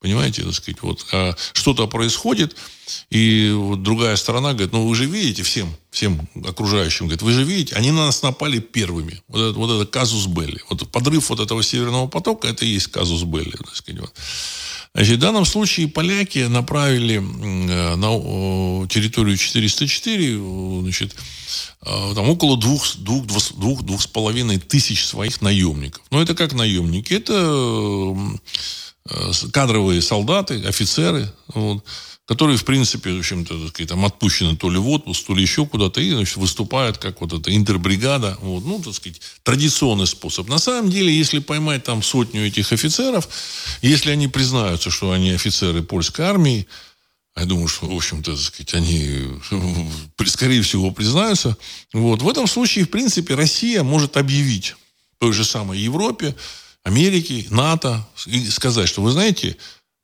[0.00, 2.56] Понимаете, так сказать, вот а что-то происходит,
[3.10, 7.44] и вот другая сторона говорит, ну вы же видите всем, всем окружающим, говорит, вы же
[7.44, 9.22] видите, они на нас напали первыми.
[9.28, 10.62] Вот это, вот это казус Белли.
[10.70, 13.50] Вот подрыв вот этого северного потока, это и есть казус Белли.
[13.50, 14.14] Так сказать, вот.
[14.94, 21.14] Значит, в данном случае поляки направили на территорию 404 значит,
[21.82, 26.02] а, там около двух, двух, двух, двух с половиной тысяч своих наемников.
[26.10, 27.12] Но это как наемники?
[27.12, 27.34] Это
[28.10, 28.14] Э,
[29.52, 31.84] кадровые солдаты, офицеры, вот,
[32.30, 36.00] которые, в принципе, в общем-то, там отпущены то ли в отпуск, то ли еще куда-то,
[36.00, 38.38] и значит, выступают как вот эта интербригада.
[38.40, 40.48] Вот, ну, так сказать, традиционный способ.
[40.48, 43.28] На самом деле, если поймать там сотню этих офицеров,
[43.82, 46.68] если они признаются, что они офицеры польской армии,
[47.36, 49.26] я думаю, что, в общем-то, так сказать, они,
[50.26, 51.56] скорее всего, признаются.
[51.92, 52.22] Вот.
[52.22, 54.76] В этом случае, в принципе, Россия может объявить
[55.18, 56.36] той же самой Европе,
[56.84, 59.56] Америки, НАТО, и сказать, что вы знаете,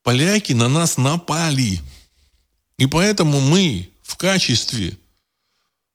[0.02, 1.80] поляки на нас напали.
[2.78, 4.96] И поэтому мы в качестве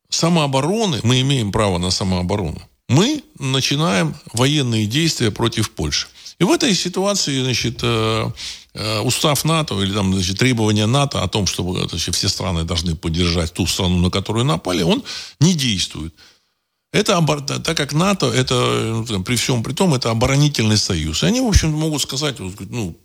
[0.10, 6.08] самообороны, мы имеем право на самооборону, мы начинаем военные действия против Польши.
[6.40, 8.32] И в этой ситуации, значит, э,
[8.74, 12.96] э, устав НАТО или там, значит, требования НАТО о том, чтобы значит, все страны должны
[12.96, 15.04] поддержать ту страну, на которую напали, он
[15.40, 16.16] не действует.
[16.92, 17.22] Это,
[17.64, 21.24] так как НАТО, это ну, при всем при том, это оборонительный союз.
[21.24, 22.98] И они, в общем, могут сказать, ну,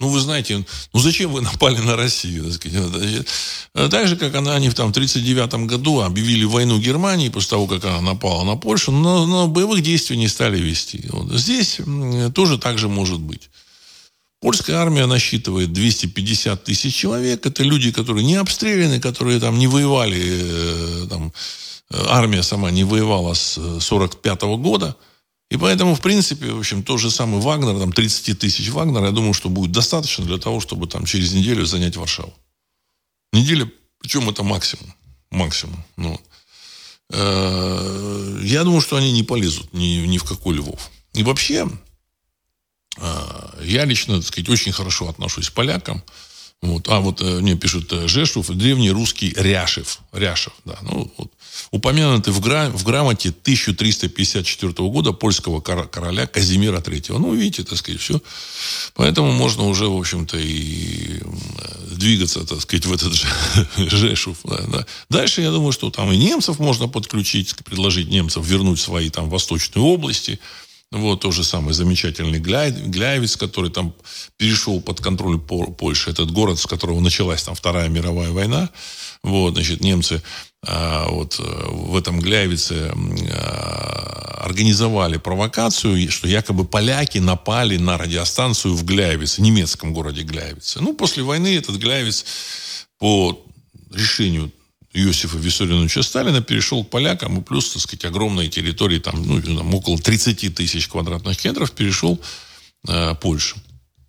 [0.00, 2.52] ну, вы знаете, ну зачем вы напали на Россию?
[3.72, 7.84] Так, так же, как она, они в 1939 году объявили войну Германии после того, как
[7.84, 11.06] она напала на Польшу, но, но боевых действий не стали вести.
[11.10, 11.32] Вот.
[11.38, 11.78] Здесь
[12.34, 13.48] тоже так же может быть.
[14.40, 17.46] Польская армия насчитывает 250 тысяч человек.
[17.46, 21.32] Это люди, которые не обстреляны, которые там не воевали э, там,
[21.90, 24.96] армия сама не воевала с 1945 э, года.
[25.50, 29.12] И поэтому, в принципе, в общем, тот же самый Вагнер, там 30 тысяч Вагнера, я
[29.12, 32.34] думаю, что будет достаточно для того, чтобы там через неделю занять Варшаву.
[33.32, 33.70] Неделя,
[34.00, 34.94] причем это максимум.
[35.30, 35.84] Максимум.
[35.96, 36.20] Ну,
[37.10, 40.90] э, я думаю, что они не полезут ни, ни в какой Львов.
[41.12, 41.68] И вообще,
[42.96, 46.02] э, я лично, так сказать, очень хорошо отношусь к полякам.
[46.62, 46.88] Вот.
[46.88, 50.00] А вот мне пишут Жешев, древний русский Ряшев.
[50.12, 50.78] Ряшев, да.
[50.82, 51.30] Ну, вот
[51.70, 57.18] упомянуты в, гра- в грамоте 1354 года польского короля Казимира III.
[57.18, 58.20] Ну, видите, так сказать, все.
[58.94, 61.20] Поэтому можно уже, в общем-то, и
[61.90, 63.26] двигаться, так сказать, в этот же
[63.76, 64.38] Жешув.
[64.44, 64.86] Да, да.
[65.10, 69.82] Дальше, я думаю, что там и немцев можно подключить, предложить немцев вернуть свои там восточные
[69.82, 70.38] области.
[70.94, 73.94] Вот тот же самый замечательный Гляйвиц, который там
[74.36, 76.10] перешел под контроль Польши.
[76.10, 78.70] Этот город, с которого началась там Вторая мировая война.
[79.24, 80.22] Вот, значит, немцы
[80.64, 82.92] а, вот э, в этом Гляйвице
[83.32, 90.80] а, организовали провокацию, что якобы поляки напали на радиостанцию в Гляйвице, немецком городе Гляйвице.
[90.80, 92.24] Ну, после войны этот Гляйвиц
[92.98, 93.44] по
[93.90, 94.52] решению
[94.94, 99.74] Иосифа Виссарионовича Сталина перешел к полякам, и плюс, так сказать, огромные территории, там, ну, там
[99.74, 102.20] около 30 тысяч квадратных километров перешел
[102.88, 103.56] э, Польше.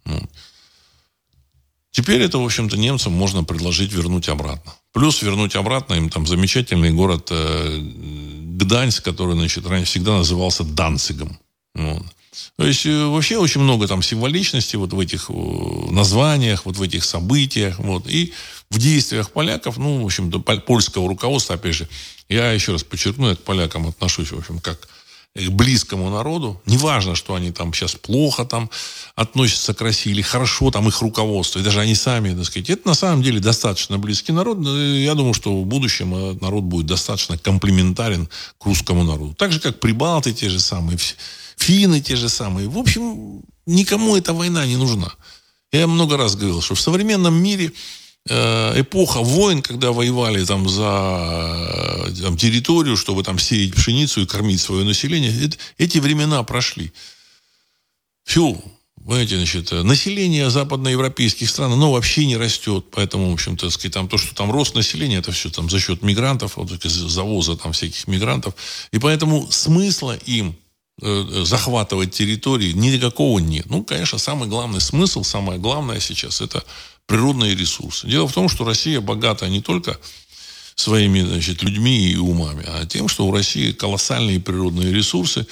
[0.06, 0.22] Ну.
[1.92, 4.74] Теперь это, в общем-то, немцам можно предложить вернуть обратно.
[4.92, 11.40] Плюс вернуть обратно им там замечательный город э, Гданьск, который, значит, раньше всегда назывался Данцигом.
[11.74, 12.04] Вот.
[12.58, 15.34] То есть э, вообще очень много там символичности вот в этих э,
[15.92, 17.80] названиях, вот в этих событиях.
[17.80, 18.08] Вот.
[18.08, 18.34] И
[18.70, 21.88] в действиях поляков, ну, в общем-то, польского руководства, опять же,
[22.30, 24.88] я еще раз подчеркну, я к полякам отношусь, в общем, как
[25.36, 26.62] к близкому народу.
[26.66, 28.70] Неважно, что они там сейчас плохо там
[29.16, 32.70] относятся к России или хорошо там их руководство, и даже они сами, так сказать.
[32.70, 34.60] Это на самом деле достаточно близкий народ.
[34.60, 39.36] Я думаю, что в будущем этот народ будет достаточно комплементарен к русскому народу.
[39.36, 40.98] Так же, как прибалты те же самые,
[41.58, 42.70] финны те же самые.
[42.70, 45.12] В общем, никому эта война не нужна.
[45.74, 52.08] Я много раз говорил, что в современном мире Э, эпоха войн, когда воевали там за
[52.08, 56.92] э, там, территорию, чтобы там сеять пшеницу и кормить свое население, это, эти времена прошли.
[58.24, 58.60] Все,
[59.06, 62.86] Понимаете, значит, население западноевропейских стран, оно вообще не растет.
[62.92, 66.02] Поэтому, в общем-то, сказать, там то, что там рост населения, это все там за счет
[66.02, 68.56] мигрантов, вот, завоза там всяких мигрантов.
[68.92, 70.56] И поэтому смысла им
[71.04, 73.68] э, захватывать территории никакого нет.
[73.70, 76.64] Ну, конечно, самый главный смысл, самое главное сейчас, это
[77.08, 78.08] природные ресурсы.
[78.08, 80.00] Дело в том, что Россия богата не только
[80.76, 85.48] своими значит, людьми и умами, а тем, что у России колоссальные природные ресурсы,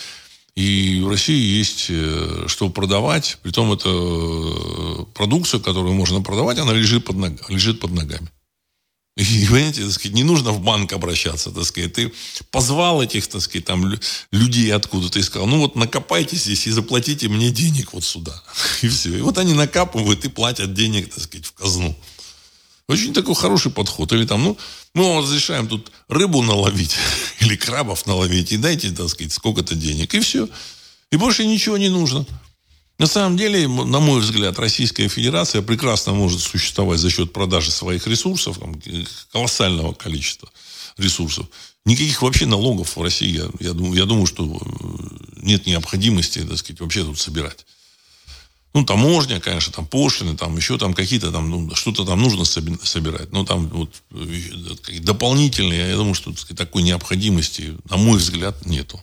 [0.56, 6.74] и в России есть э, что продавать, притом это э, продукция, которую можно продавать, она
[6.74, 8.30] лежит под, ног, лежит под ногами.
[9.16, 11.94] И, понимаете, так сказать, не нужно в банк обращаться, так сказать.
[11.94, 12.12] Ты
[12.52, 14.00] позвал этих, так сказать, там,
[14.32, 18.44] людей откуда-то и сказал, ну вот накопайте здесь и заплатите мне денег вот сюда.
[18.82, 19.18] И все.
[19.18, 21.96] И вот они накапывают и платят денег, так сказать, в казну.
[22.88, 24.12] Очень такой хороший подход.
[24.12, 24.58] Или там, ну,
[24.94, 26.96] мы вам разрешаем тут рыбу наловить
[27.40, 30.14] или крабов наловить и дайте, так сказать, сколько-то денег.
[30.14, 30.50] И все.
[31.12, 32.26] И больше ничего не нужно.
[33.00, 38.06] На самом деле, на мой взгляд, Российская Федерация прекрасно может существовать за счет продажи своих
[38.08, 38.80] ресурсов, там,
[39.32, 40.50] колоссального количества
[40.98, 41.48] ресурсов.
[41.86, 46.58] Никаких вообще налогов в России, я, я, думаю, я думаю, что э, нет необходимости, так
[46.58, 47.66] сказать, вообще тут собирать.
[48.74, 53.32] Ну, таможня, конечно, там пошлины, там еще там какие-то там, ну, что-то там нужно собирать.
[53.32, 59.00] Но там вот э, дополнительные, я думаю, что такой необходимости, на мой взгляд, нету.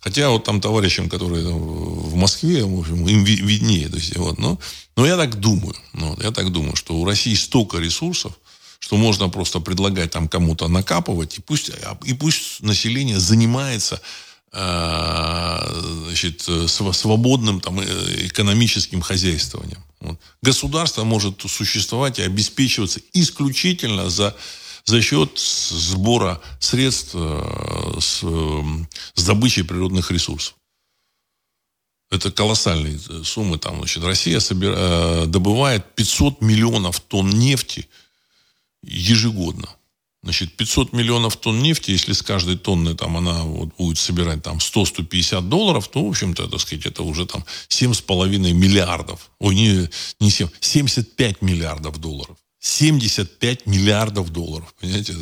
[0.00, 3.90] Хотя вот там товарищам, которые в Москве, в общем, им виднее.
[3.90, 4.58] То есть, вот, но,
[4.96, 5.74] но я так думаю.
[5.92, 8.32] Ну, я так думаю, что у России столько ресурсов,
[8.78, 11.70] что можно просто предлагать там кому-то накапывать, и пусть,
[12.04, 19.82] и пусть население занимается Э, значит, свободным там, э, экономическим хозяйствованием.
[20.00, 20.18] Вот.
[20.42, 24.36] Государство может существовать и обеспечиваться исключительно за,
[24.84, 28.24] за счет сбора средств э, с,
[29.14, 30.56] с добычей природных ресурсов.
[32.10, 33.58] Это колоссальные суммы.
[33.58, 37.88] Там, значит, Россия собира, добывает 500 миллионов тонн нефти
[38.82, 39.68] ежегодно.
[40.22, 44.58] Значит, 500 миллионов тонн нефти, если с каждой тонны там она вот будет собирать там
[44.58, 49.30] 100-150 долларов, то, в общем-то, так сказать, это уже там 7,5 миллиардов.
[49.38, 49.88] Ой, не,
[50.20, 52.36] не 7, 75 миллиардов долларов.
[52.58, 54.74] 75 миллиардов долларов.
[54.78, 55.14] Понимаете?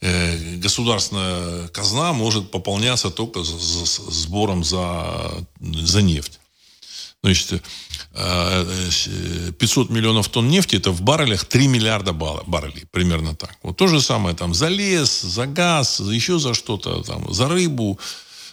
[0.00, 6.40] Э, государственная казна может пополняться только сбором за, за нефть.
[7.22, 7.62] Значит,
[8.12, 13.56] 500 э, миллионов тонн нефти, это в баррелях 3 миллиарда баррелей, примерно так.
[13.62, 18.00] Вот то же самое там за лес, за газ, еще за что-то, там, за рыбу,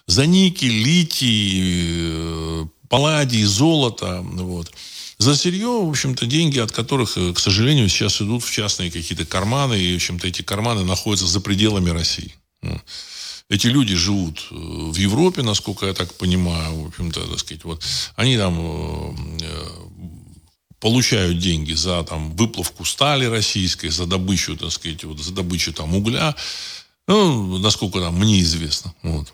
[0.06, 4.22] за никель, литий, э, палладий, золото.
[4.24, 4.72] Вот.
[5.18, 9.26] За сырье, в общем-то, деньги, от которых, э, к сожалению, сейчас идут в частные какие-то
[9.26, 12.36] карманы, и, в общем-то, эти карманы находятся за пределами России.
[13.50, 17.82] Эти люди живут э, в Европе, насколько я так понимаю, в общем-то, так сказать, вот
[18.18, 19.68] они там э, э,
[20.80, 25.96] получают деньги за там выплавку стали российской, за добычу, так сказать, вот, за добычу там
[25.96, 26.36] угля,
[27.08, 28.94] ну, насколько там мне известно.
[29.02, 29.34] Вот.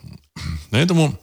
[0.70, 1.20] Поэтому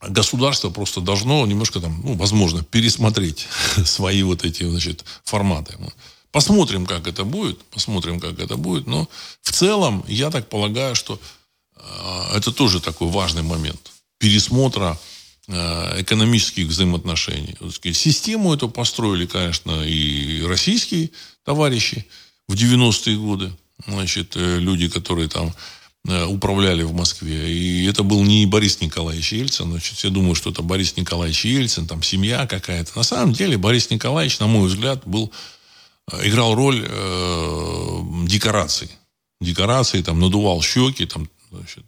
[0.00, 3.46] государство просто должно немножко там, ну, возможно, пересмотреть
[3.84, 5.78] свои вот эти, значит, форматы.
[6.32, 9.08] Посмотрим, как это будет, посмотрим, как это будет, но
[9.42, 11.20] в целом я так полагаю, что
[12.34, 14.98] это тоже такой важный момент пересмотра
[15.48, 17.56] а, экономических взаимоотношений.
[17.92, 21.10] Систему эту построили, конечно, и российские
[21.44, 22.06] товарищи
[22.48, 23.52] в 90-е годы.
[23.86, 25.52] Значит, э, люди, которые там
[26.08, 27.52] э, управляли в Москве.
[27.52, 29.70] И это был не Борис Николаевич Ельцин.
[29.70, 32.92] Значит, я думаю, что это Борис Николаевич Ельцин, там семья какая-то.
[32.96, 35.32] На самом деле Борис Николаевич, на мой взгляд, был,
[36.10, 38.88] э, играл роль э, декораций.
[39.40, 41.84] Декорации, там, надувал щеки, там, значит,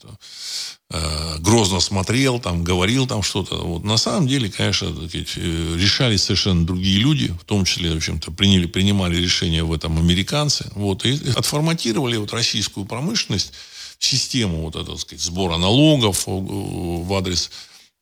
[0.90, 3.56] э, грозно смотрел, там, говорил там что-то.
[3.56, 3.84] Вот.
[3.84, 8.66] На самом деле, конечно, э, решались совершенно другие люди, в том числе, в общем-то, приняли,
[8.66, 10.70] принимали решения в этом американцы.
[10.74, 13.52] Вот, и отформатировали вот российскую промышленность
[13.98, 17.50] систему вот этого, сказать, сбора налогов в адрес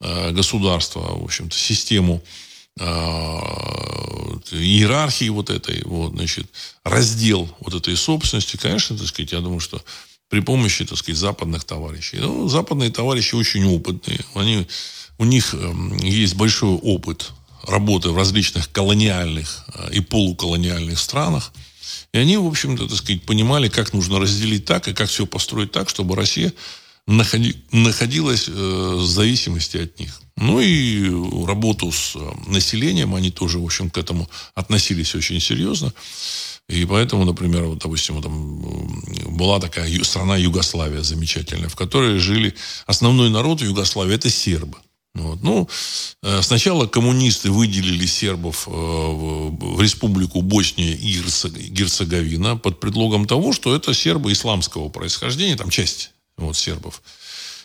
[0.01, 2.23] э, государства, в общем-то, систему
[4.53, 6.47] иерархии вот этой, вот, значит,
[6.83, 9.83] раздел вот этой собственности, конечно, так сказать, я думаю, что
[10.29, 12.19] при помощи, так сказать, западных товарищей.
[12.19, 14.21] Ну, западные товарищи очень опытные.
[14.35, 14.67] Они,
[15.19, 17.33] у них эм, есть большой опыт
[17.67, 21.53] работы в различных колониальных э, и полуколониальных странах.
[22.13, 25.73] И они, в общем-то, так сказать, понимали, как нужно разделить так, и как все построить
[25.73, 26.53] так, чтобы Россия
[27.07, 30.21] находи, находилась э, в зависимости от них.
[30.37, 31.09] Ну и
[31.47, 35.93] работу с э, населением они тоже, в общем, к этому относились очень серьезно.
[36.69, 38.61] И поэтому, например, вот, допустим, там
[39.37, 42.55] была такая страна Югославия замечательная, в которой жили
[42.87, 44.79] основной народ в Югославии это сербы.
[45.15, 45.43] Вот.
[45.43, 45.69] Ну,
[46.23, 51.21] э, сначала коммунисты выделили сербов э, в республику Босния и
[51.71, 57.01] Герцеговина под предлогом того, что это сербы исламского происхождения, там часть вот, сербов.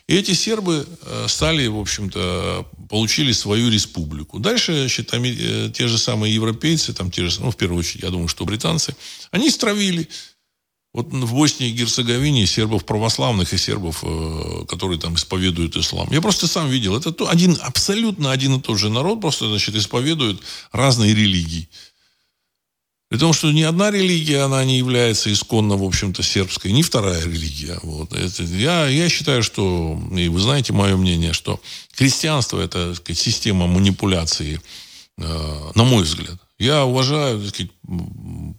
[0.09, 4.39] И эти сербы э, стали, в общем-то, получили свою республику.
[4.39, 8.09] Дальше, там, э, те же самые европейцы, там те же, ну, в первую очередь, я
[8.09, 8.95] думаю, что британцы,
[9.29, 10.09] они стравили
[10.93, 16.07] вот в Боснии и Герцеговине сербов православных и сербов, э, которые там исповедуют ислам.
[16.11, 16.97] Я просто сам видел.
[16.97, 20.41] Это один, абсолютно один и тот же народ, просто, значит, исповедует
[20.71, 21.69] разные религии.
[23.09, 27.25] При том, что ни одна религия, она не является исконно, в общем-то, сербской, ни вторая
[27.25, 27.79] религия.
[27.81, 28.13] Вот.
[28.13, 31.59] Это, я, я считаю, что, и вы знаете мое мнение, что
[31.95, 34.61] христианство– это сказать, система манипуляции,
[35.17, 36.37] э, на мой взгляд.
[36.59, 37.71] Я уважаю сказать,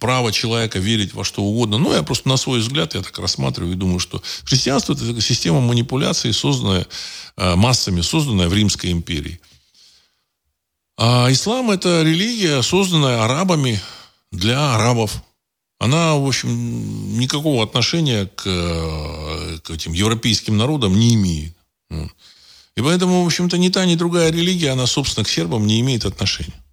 [0.01, 1.77] право человека верить во что угодно.
[1.77, 5.61] Но я просто на свой взгляд, я так рассматриваю и думаю, что христианство– это система
[5.61, 6.85] манипуляции, созданная
[7.37, 9.39] э, массами, созданная в Римской империи.
[10.97, 13.79] А ислам– это религия, созданная арабами,
[14.31, 15.23] для арабов.
[15.79, 18.43] Она, в общем, никакого отношения к,
[19.63, 21.55] к этим европейским народам не имеет.
[22.75, 26.05] И поэтому, в общем-то, ни та, ни другая религия, она, собственно, к сербам не имеет
[26.05, 26.63] отношения.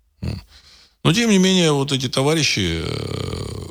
[1.05, 3.69] Но, тем не менее, вот эти товарищи э,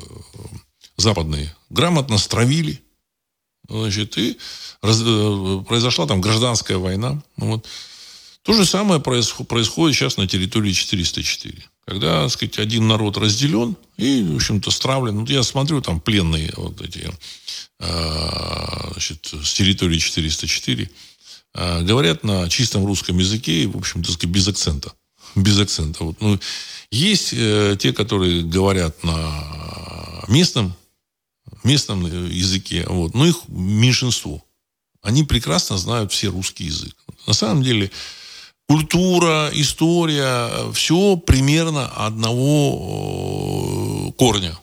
[0.96, 2.82] западные грамотно стравили.
[3.68, 4.38] Значит, и
[4.82, 7.22] э, произошла там гражданская война.
[7.36, 7.66] Вот.
[8.48, 14.22] То же самое происходит сейчас на территории 404 когда, так сказать, один народ разделен и,
[14.22, 15.20] в общем-то, стравлен.
[15.20, 17.10] Вот я смотрю, там пленные вот эти,
[17.80, 20.90] э, значит, с территории 404
[21.54, 24.92] э, говорят на чистом русском языке, в общем-то, без акцента.
[25.34, 26.04] Без акцента.
[26.04, 26.20] Вот.
[26.20, 26.38] Ну,
[26.90, 30.74] есть э, те, которые говорят на местном,
[31.64, 34.44] местном языке, вот, но их меньшинство.
[35.00, 36.94] Они прекрасно знают все русский язык.
[37.26, 37.90] На самом деле,
[38.68, 42.52] культура, история, все примерно одного
[44.18, 44.56] корня.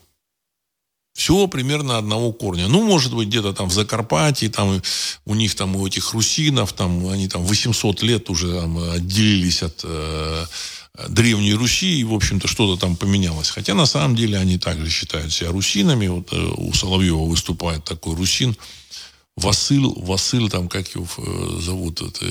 [1.14, 2.68] Все примерно одного корня.
[2.68, 4.82] Ну, может быть, где-то там в Закарпатье, там
[5.26, 9.80] у них там у этих русинов, там они там 800 лет уже там, отделились от
[9.86, 10.46] э,
[11.08, 13.50] Древней Руси, и, в общем-то, что-то там поменялось.
[13.50, 16.08] Хотя, на самом деле, они также считают себя русинами.
[16.08, 18.58] Вот э, у Соловьева выступает такой русин,
[19.38, 22.26] Васыл, Васыл, там, как его э, зовут, это,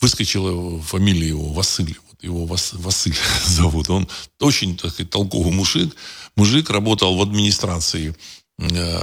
[0.00, 1.96] выскочила фамилия его, Васыль.
[2.10, 3.16] Вот его Вас, Васыль
[3.46, 3.88] зовут.
[3.88, 4.06] Он
[4.40, 5.94] очень, так сказать, толковый мужик.
[6.36, 8.14] Мужик работал в администрации
[8.58, 9.02] э,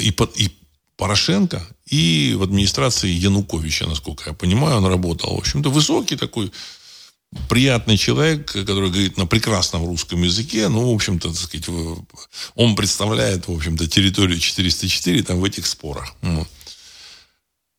[0.00, 0.50] и, и
[0.96, 5.34] Порошенко, и в администрации Януковича, насколько я понимаю, он работал.
[5.34, 6.52] В общем-то, высокий такой
[7.48, 11.68] приятный человек, который говорит на прекрасном русском языке, ну, в общем-то, так сказать,
[12.54, 16.14] он представляет, в общем-то, территорию 404 там в этих спорах.
[16.22, 16.46] Ну.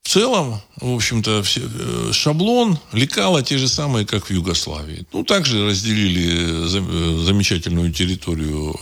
[0.03, 5.05] В целом, в общем-то, все, э, шаблон, лекала те же самые, как в Югославии.
[5.11, 8.73] Ну, также разделили э, замечательную территорию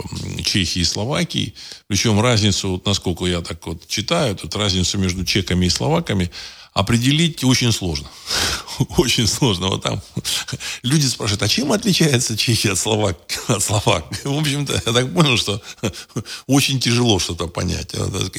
[0.43, 1.55] Чехии и Словакии.
[1.88, 6.32] Причем разницу, вот насколько я так вот читаю, тут разницу между чеками и словаками–
[6.76, 8.08] определить очень сложно.
[8.98, 9.68] Очень сложно.
[9.70, 10.02] Вот там
[10.84, 13.18] люди спрашивают, а чем отличается Чехия от Словак?
[13.48, 14.06] От Словак?
[14.26, 15.62] В общем-то, я так понял, что
[16.48, 17.96] очень тяжело что-то понять.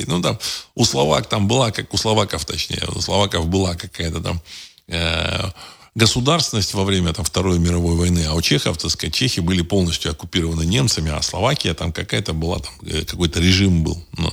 [0.07, 0.39] Ну, там
[0.74, 4.43] у Словак там была, как у словаков, точнее, у словаков была какая-то там
[4.89, 5.51] э,
[5.95, 10.11] государственность во время там, Второй мировой войны, а у чехов, так сказать, чехи были полностью
[10.11, 14.05] оккупированы немцами, а Словакия там какая-то была, там э, какой-то режим был.
[14.18, 14.30] Ну,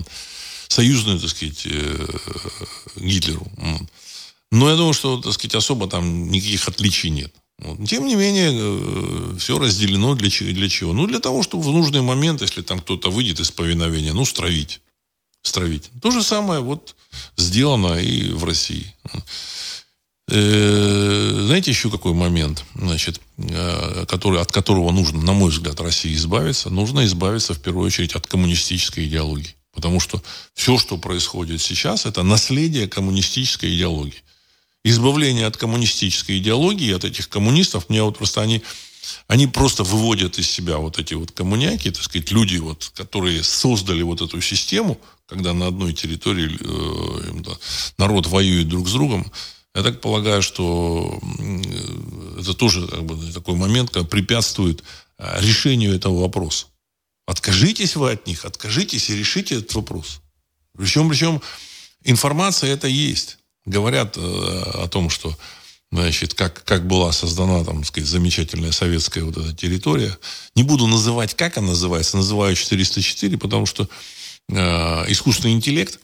[0.68, 2.08] союзную, так сказать, э,
[2.96, 3.48] Гитлеру.
[4.52, 7.34] Но я думаю, что, так сказать, особо там никаких отличий нет.
[7.88, 10.94] Тем не менее, э, все разделено для, для чего?
[10.94, 14.82] Ну, для того, чтобы в нужный момент, если там кто-то выйдет из повиновения, ну, стравить.
[15.42, 15.90] Стравить.
[16.02, 16.96] То же самое вот
[17.38, 18.94] сделано и в России.
[20.30, 23.20] Э, знаете, еще какой момент, значит,
[24.08, 26.70] который, от которого нужно, на мой взгляд, России избавиться?
[26.70, 29.56] Нужно избавиться, в первую очередь, от коммунистической идеологии.
[29.74, 30.22] Потому что
[30.54, 34.24] все, что происходит сейчас, это наследие коммунистической идеологии.
[34.84, 38.62] Избавление от коммунистической идеологии, от этих коммунистов, мне вот просто они,
[39.28, 44.04] они просто выводят из себя вот эти вот коммуняки, так сказать, люди, вот, которые создали
[44.04, 47.56] вот эту систему, когда на одной территории э,
[47.98, 49.32] народ воюет друг с другом.
[49.74, 51.20] Я так полагаю, что
[52.38, 54.84] это тоже как бы, такой момент, когда препятствует
[55.18, 56.68] э, решению этого вопроса.
[57.26, 60.22] Откажитесь вы от них, откажитесь и решите этот вопрос.
[60.78, 61.42] Причем, причем
[62.04, 63.38] информация это есть.
[63.66, 65.38] Говорят э, о том, что
[65.92, 70.18] значит, как, как была создана, там, сказать, замечательная советская вот эта территория.
[70.56, 73.88] Не буду называть, как она называется, называю 404, потому что
[74.50, 74.56] э,
[75.12, 76.00] искусственный интеллект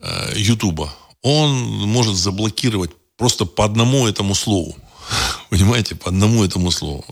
[0.00, 4.78] э, Ютуба, он может заблокировать просто по одному этому слову.
[5.50, 7.04] Понимаете, по одному этому слову.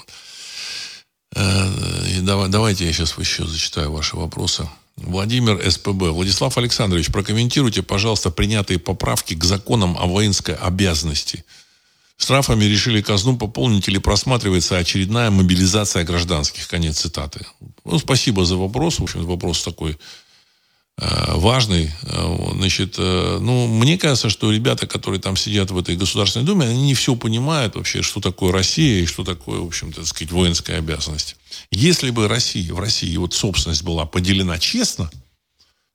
[1.37, 4.69] Э, и давай, давайте я сейчас еще зачитаю ваши вопросы.
[4.97, 6.11] Владимир СПБ.
[6.11, 11.45] Владислав Александрович, прокомментируйте, пожалуйста, принятые поправки к законам о воинской обязанности.
[12.17, 16.67] Штрафами решили казну пополнить или просматривается очередная мобилизация гражданских.
[16.67, 17.45] Конец цитаты.
[17.85, 18.99] Ну, спасибо за вопрос.
[18.99, 19.99] В общем, вопрос такой
[20.99, 21.91] важный.
[22.03, 26.67] Э, значит, э, ну, мне кажется, что ребята, которые там сидят в этой Государственной Думе,
[26.67, 30.33] они не все понимают вообще, что такое Россия и что такое, в общем-то, так сказать,
[30.33, 31.37] воинская обязанность.
[31.71, 35.11] Если бы Россия, в России вот собственность была поделена честно,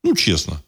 [0.04, 0.62] ну, честно,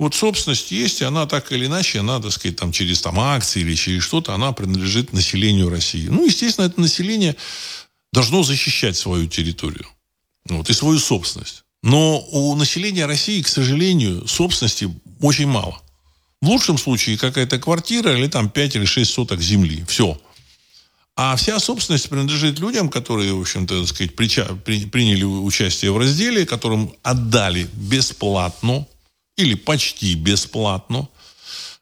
[0.00, 3.60] вот собственность есть, и она так или иначе, она, так сказать, там, через там, акции
[3.60, 6.08] или через что-то, она принадлежит населению России.
[6.08, 7.36] Ну, естественно, это население
[8.12, 9.86] должно защищать свою территорию
[10.48, 11.64] вот, и свою собственность.
[11.82, 14.88] Но у населения России, к сожалению, собственности
[15.20, 15.80] очень мало.
[16.40, 19.84] В лучшем случае какая-то квартира или там 5 или 6 соток земли.
[19.88, 20.20] Все.
[21.16, 25.98] А вся собственность принадлежит людям, которые, в общем-то, так сказать, прича- при- приняли участие в
[25.98, 28.86] разделе, которым отдали бесплатно
[29.36, 31.08] или почти бесплатно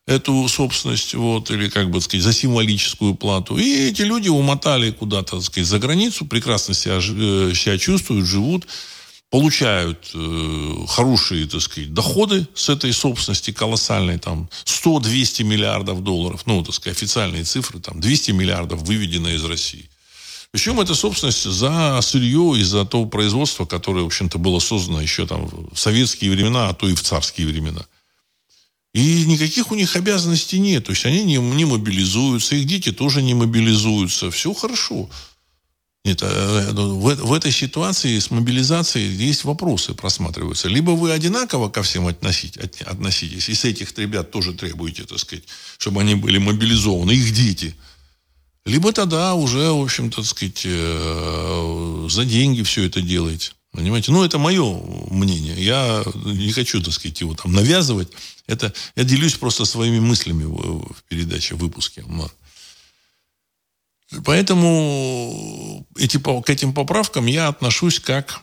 [0.07, 3.59] эту собственность, вот, или, как бы сказать, за символическую плату.
[3.59, 8.67] И эти люди умотали куда-то, так сказать, за границу, прекрасно себя, э, себя чувствуют, живут,
[9.31, 16.63] получают э, хорошие, так сказать, доходы с этой собственности колоссальной, там, 100-200 миллиардов долларов, ну,
[16.63, 19.91] так сказать, официальные цифры, там, 200 миллиардов выведено из России.
[20.53, 25.27] Причем это собственность за сырье и за то производство, которое, в общем-то, было создано еще
[25.27, 27.85] там в советские времена, а то и в царские времена.
[28.95, 30.87] И никаких у них обязанностей нет.
[30.87, 34.31] То есть они не, не мобилизуются, их дети тоже не мобилизуются.
[34.31, 35.11] Все хорошо.
[36.07, 40.69] Нет, э, ну, в, этой ситуации с мобилизацией есть вопросы просматриваются.
[40.69, 45.45] Либо вы одинаково ко всем относитесь, и с этих ребят тоже требуете, так сказать,
[45.79, 47.75] чтобы они были мобилизованы, их дети–
[48.67, 53.53] либо тогда уже, в общем-то, так сказать, э, за деньги все это делаете.
[53.71, 54.11] Понимаете?
[54.11, 55.55] Ну, это мое мнение.
[55.57, 58.09] Я не хочу, так сказать, его там навязывать.
[58.49, 62.03] Это, я делюсь просто своими мыслями в, в передаче, в выпуске.
[64.25, 68.41] Поэтому эти, к этим поправкам я отношусь как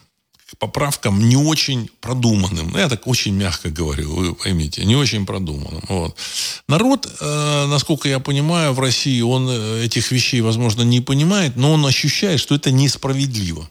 [0.60, 2.72] поправкам не очень продуманным.
[2.72, 5.84] Ну, я так очень мягко говорю, вы поймите, не очень продуманным.
[5.90, 6.18] Вот.
[6.68, 11.74] Народ, э, насколько я понимаю, в России он э, этих вещей, возможно, не понимает, но
[11.74, 13.70] он ощущает, что это несправедливо.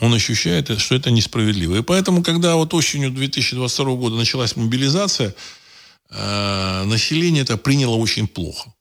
[0.00, 1.76] Он ощущает, что это несправедливо.
[1.76, 5.34] И поэтому, когда вот осенью 2022 года началась мобилизация,
[6.10, 8.72] э, население это приняло очень плохо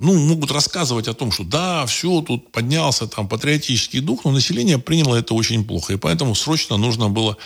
[0.00, 4.78] ну, могут рассказывать о том, что да, все, тут поднялся там патриотический дух, но население
[4.78, 5.94] приняло это очень плохо.
[5.94, 7.36] И поэтому срочно нужно было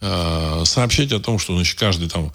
[0.00, 2.32] э, сообщать о том, что значит, каждый там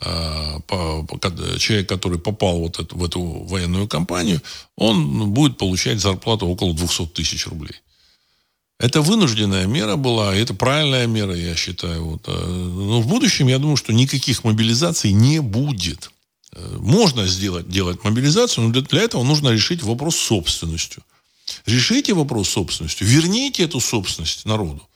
[0.00, 4.40] э, по, по, человек, который попал вот это, в эту военную кампанию,
[4.76, 7.74] он будет получать зарплату около 200 тысяч рублей.
[8.78, 12.04] Это вынужденная мера была, это правильная мера, я считаю.
[12.04, 12.22] Вот.
[12.28, 16.12] Э, но в будущем, я думаю, что никаких мобилизаций не будет.
[16.56, 21.02] Можно сделать, делать мобилизацию, но для, этого нужно решить вопрос с собственностью.
[21.66, 23.06] Решите вопрос с собственностью.
[23.06, 24.86] Верните эту собственность народу.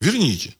[0.00, 0.54] Верните.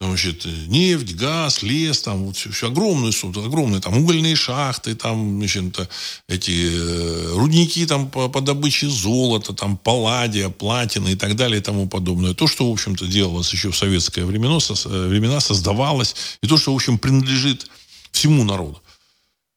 [0.00, 5.88] Значит, нефть, газ, лес, там вот все, все огромные, огромные там угольные шахты, там, значит,
[6.28, 11.62] эти э, рудники там по, по добыче золота, там палладия, платина и так далее и
[11.62, 12.34] тому подобное.
[12.34, 16.72] То, что, в общем-то, делалось еще в советское времена, э, времена создавалось, и то, что,
[16.72, 17.68] в общем, принадлежит
[18.10, 18.82] всему народу.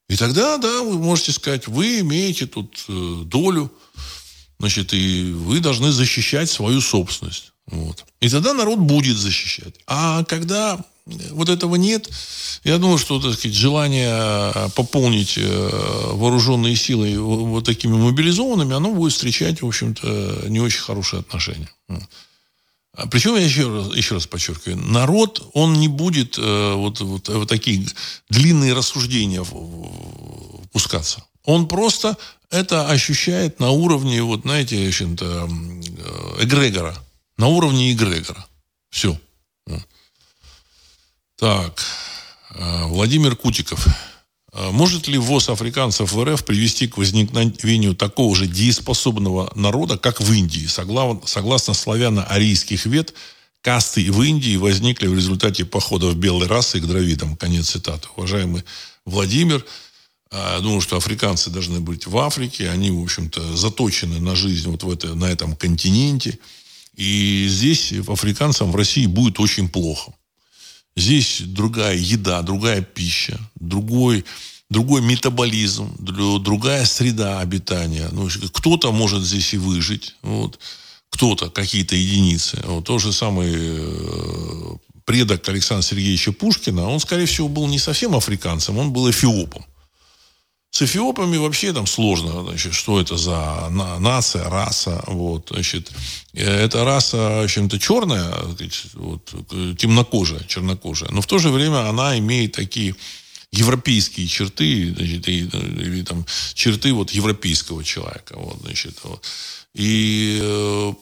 [0.08, 3.72] И тогда, да, вы можете сказать, вы имеете тут э, долю,
[4.60, 7.54] значит, и вы должны защищать свою собственность.
[7.68, 8.06] Вот.
[8.22, 9.76] И тогда народ будет защищать.
[9.88, 10.80] А когда
[11.32, 12.10] вот этого нет,
[12.64, 15.70] я думаю, что, так сказать, желание э, пополнить э,
[16.14, 21.70] вооруженные силы вот такими мобилизованными, оно будет встречать, в общем-то, не очень хорошие отношения.
[22.96, 27.28] А Причем, я еще раз, еще раз подчеркиваю, народ, он не будет э, вот, вот,
[27.28, 27.86] вот такие
[28.30, 29.44] длинные рассуждения
[30.72, 31.26] пускаться.
[31.44, 32.18] Он просто
[32.50, 36.96] это ощущает на уровне, вот, знаете, чем-то э, эгрегора.
[37.38, 38.46] На уровне эгрегора.
[38.90, 39.20] Все.
[41.38, 41.84] Так.
[42.52, 43.86] Э, Владимир Кутиков.
[44.58, 50.22] А может ли ввоз африканцев в РФ привести к возникновению такого же дееспособного народа, как
[50.22, 50.66] в Индии?
[50.66, 53.14] Согласно славяно-арийских вет,
[53.60, 57.36] касты в Индии возникли в результате походов белой расы к дровидам.
[57.36, 58.08] Конец цитаты.
[58.16, 58.64] Уважаемый
[59.04, 59.66] Владимир,
[60.32, 62.70] а, думаю, что африканцы должны быть в Африке.
[62.70, 66.40] Они, в общем-то, заточены на жизнь вот в это, на этом континенте.
[66.96, 70.14] И здесь африканцам в России будет очень плохо.
[70.98, 74.24] Здесь другая еда, другая пища, другой,
[74.70, 78.08] другой метаболизм, другая среда обитания.
[78.12, 80.58] Ну, кто-то может здесь и выжить, вот,
[81.10, 82.62] кто-то, какие-то единицы.
[82.66, 88.16] Вот, то же самое э, предок Александра Сергеевича Пушкина, он, скорее всего, был не совсем
[88.16, 89.66] африканцем, он был эфиопом.
[90.76, 95.90] С эфиопами вообще там сложно, значит, что это за нация, раса, вот, значит,
[96.34, 98.36] э, эта раса, в общем-то, черная,
[98.96, 99.34] вот,
[99.78, 102.94] темнокожая, чернокожая, но в то же время она имеет такие
[103.54, 109.26] европейские черты, значит, или там черты вот европейского человека, вот, значит, вот.
[109.76, 110.94] И э,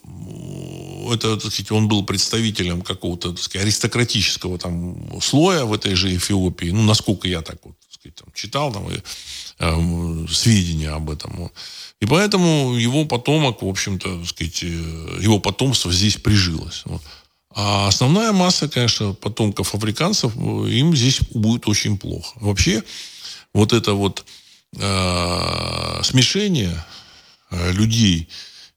[1.14, 6.72] это, так сказать, он был представителем какого-то, сказать, аристократического там слоя в этой же Эфиопии.
[6.72, 9.00] Ну, насколько я так вот, так сказать, там, читал там, и,
[9.60, 11.52] э, сведения об этом.
[12.00, 16.84] И поэтому его потомок, в общем-то, сказать, э, его потомство здесь прижилось.
[17.56, 22.38] А основная масса, конечно, потомков африканцев, э, им здесь будет очень плохо.
[22.42, 22.84] Вообще,
[23.54, 24.26] вот это вот
[24.78, 26.84] э, смешение
[27.52, 28.28] э, людей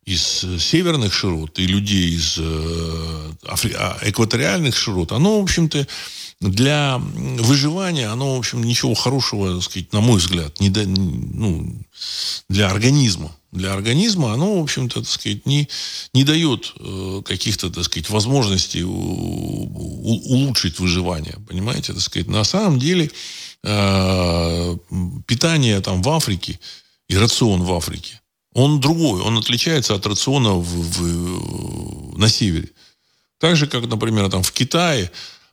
[0.05, 5.87] из северных широт и людей из э, а, экваториальных широт, оно, в общем-то,
[6.41, 11.75] для выживания, оно, в общем, ничего хорошего, так сказать, на мой взгляд, не да, ну,
[12.49, 13.35] для организма.
[13.53, 15.67] Для организма оно, в общем-то, так сказать, не,
[16.13, 21.39] не дает э, каких-то, так сказать, возможностей улучшить выживание.
[21.49, 22.29] Понимаете, так сказать.
[22.29, 23.11] На самом деле
[23.65, 24.77] э,
[25.27, 26.61] питание там в Африке
[27.09, 28.21] и рацион в Африке,
[28.53, 32.69] он другой, он отличается от рациона в, в, на севере.
[33.39, 35.11] Так же, как, например, там в Китае,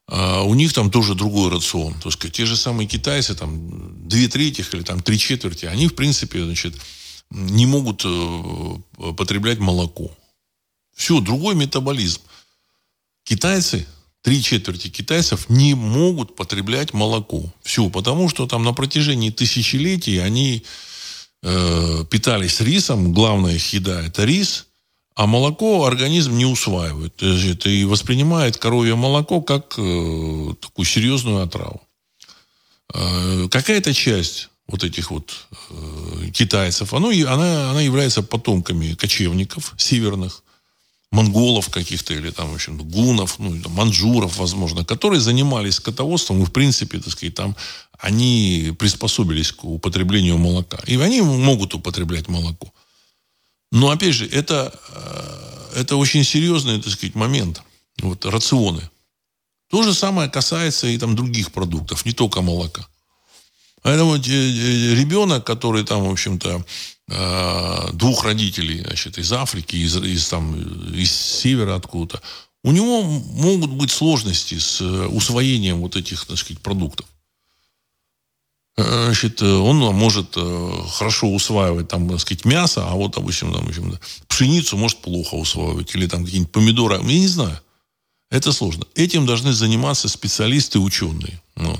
[0.07, 1.93] а у них там тоже другой рацион.
[1.99, 5.95] То есть те же самые китайцы, там, две трети или там три четверти, они, в
[5.95, 6.75] принципе, значит,
[7.29, 10.11] не могут э, потреблять молоко.
[10.95, 12.21] Все, другой метаболизм.
[13.23, 13.87] Китайцы,
[14.21, 17.51] три четверти китайцев не могут потреблять молоко.
[17.63, 20.63] Все, потому что там на протяжении тысячелетий они
[21.41, 24.67] э, питались рисом, главная их еда– это рис,
[25.15, 27.21] а молоко организм не усваивает.
[27.21, 31.81] Это и воспринимает коровье молоко как э, такую серьезную отраву.
[32.93, 40.43] Э, какая-то часть вот этих вот э, китайцев, оно, она, она является потомками кочевников северных,
[41.13, 46.51] монголов каких-то, или там, в общем, гунов, ну, манжуров, возможно, которые занимались скотоводством, и, в
[46.51, 47.55] принципе, так сказать, там
[47.99, 50.79] они приспособились к употреблению молока.
[50.87, 52.73] И они могут употреблять молоко.
[53.73, 57.63] Но, опять же, это, э, это очень серьезный, так сказать, момент.
[58.03, 58.87] Вот, рационы.
[59.71, 62.87] То же самое касается и там других продуктов, не только молока.
[63.81, 66.63] Поэтому ребенок, который там, в общем-то,
[67.07, 70.55] э, двух родителей, значит, из Африки, из, из, там,
[70.93, 72.21] из севера откуда-то,
[72.63, 77.07] у него могут быть сложности с э, усвоением вот этих, так сказать, продуктов.
[78.77, 80.35] Э, значит, он может
[80.91, 85.93] хорошо усваивать, там, так сказать, мясо, а вот, допустим, там, общем, пшеницу может плохо усваивать,
[85.95, 87.59] или там какие-нибудь помидоры, я не знаю.
[88.33, 88.85] Это сложно.
[88.95, 91.39] Этим должны заниматься специалисты, ученые.
[91.55, 91.79] Ну.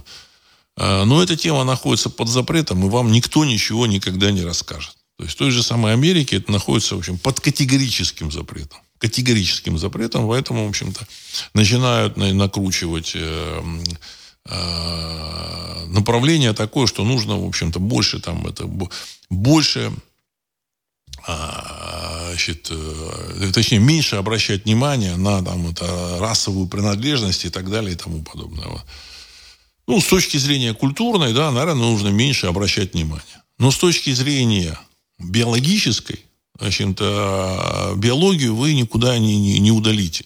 [0.77, 4.95] А, но эта тема находится под запретом, и вам никто ничего никогда не расскажет.
[5.17, 8.79] То есть в той же самой Америке это находится, в общем, под категорическим запретом.
[8.99, 11.07] Категорическим запретом, поэтому, в общем-то,
[11.55, 13.95] начинают накручивать э, э,
[14.45, 18.67] направление такое, что нужно, в общем-то, больше там, это,
[19.29, 19.91] больше
[21.25, 27.93] а, значит, э, точнее, меньше обращать внимание на там, это, расовую принадлежность и так далее
[27.93, 28.67] и тому подобное.
[29.87, 33.43] Ну, с точки зрения культурной, да, наверное, нужно меньше обращать внимание.
[33.57, 34.77] Но с точки зрения
[35.19, 36.25] биологической,
[36.59, 40.25] в общем-то, биологию вы никуда не, не, не удалите.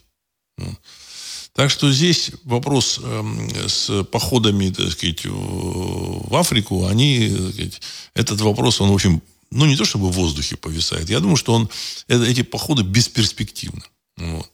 [1.58, 7.82] Так что здесь вопрос э, с походами, так сказать, в Африку, они, сказать,
[8.14, 11.10] этот вопрос, он, в общем, ну, не то чтобы в воздухе повисает.
[11.10, 11.68] Я думаю, что он,
[12.08, 13.82] это, эти походы бесперспективны.
[14.18, 14.51] Вот.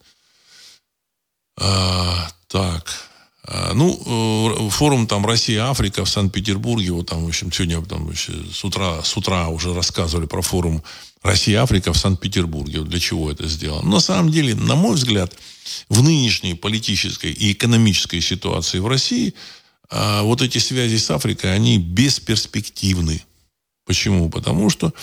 [1.60, 2.90] А, так.
[3.44, 8.64] А, ну, э, форум там Россия-Африка в Санкт-Петербурге, вот там, в общем, сегодня там, с,
[8.64, 10.82] утра, с утра уже рассказывали про форум
[11.24, 12.82] Россия-Африка в Санкт-Петербурге.
[12.82, 13.90] Для чего это сделано?
[13.90, 15.34] На самом деле, на мой взгляд,
[15.90, 19.34] в нынешней политической и экономической ситуации в России
[19.90, 23.24] а, вот эти связи с Африкой, они бесперспективны.
[23.86, 24.30] Почему?
[24.30, 24.94] Потому что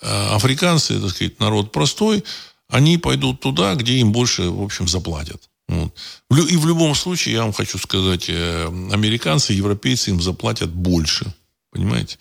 [0.00, 2.22] а, африканцы, так сказать, народ простой,
[2.68, 5.48] они пойдут туда, где им больше, в общем, заплатят.
[5.68, 5.92] Вот.
[6.30, 11.34] И в любом случае, я вам хочу сказать, э, американцы, европейцы им заплатят больше.
[11.76, 12.16] Понимаете?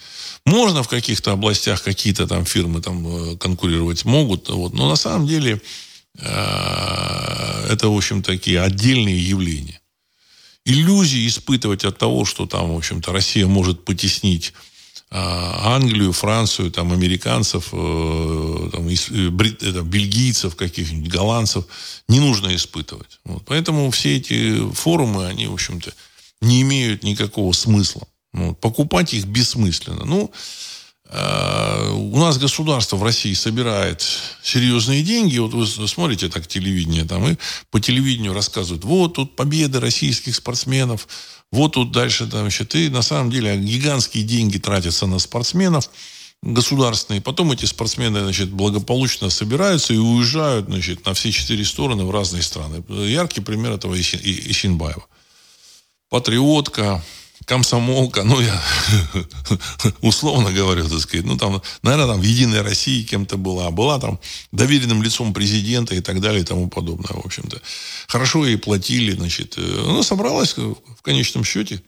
[0.46, 5.28] Можно в каких-то областях какие-то там фирмы там э, конкурировать могут, вот, но на самом
[5.28, 5.62] деле
[6.20, 9.80] э, это, в общем, такие отдельные явления.
[10.66, 14.52] Иллюзии испытывать от того, что там, в общем-то, Россия может потеснить
[15.10, 18.88] а, Англию, Францию, там, американцев, э, там,
[19.88, 21.66] бельгийцев каких-нибудь, голландцев
[22.10, 23.20] не нужно испытывать.
[23.24, 23.44] Вот.
[23.46, 25.94] Поэтому все эти форумы, они, в общем-то,
[26.42, 28.06] не имеют никакого смысла.
[28.36, 28.60] Вот.
[28.60, 30.04] Покупать их бессмысленно.
[30.04, 30.30] Ну,
[31.06, 34.06] э, у нас государство в России собирает
[34.44, 35.38] серьезные деньги.
[35.38, 37.38] Вот вы смотрите так телевидение, там, и
[37.72, 41.08] по телевидению рассказывают, вот тут победы российских спортсменов,
[41.52, 45.90] вот тут дальше, там, значит, и на самом деле гигантские деньги тратятся на спортсменов
[46.42, 47.22] государственные.
[47.22, 52.44] Потом эти спортсмены, значит, благополучно собираются и уезжают, значит, на все четыре стороны в разные
[52.44, 52.84] страны.
[52.90, 55.08] Яркий пример этого Ищенбаева.
[56.10, 57.02] Патриотка,
[57.46, 58.62] комсомолка, ну, я
[60.02, 64.20] условно говорю, так сказать, ну, там, наверное, там в «Единой России» кем-то была, была там
[64.52, 67.62] доверенным лицом президента и так далее и тому подобное, в общем-то.
[68.08, 69.56] Хорошо ей платили, значит.
[69.58, 71.82] Э, она собралась в конечном счете,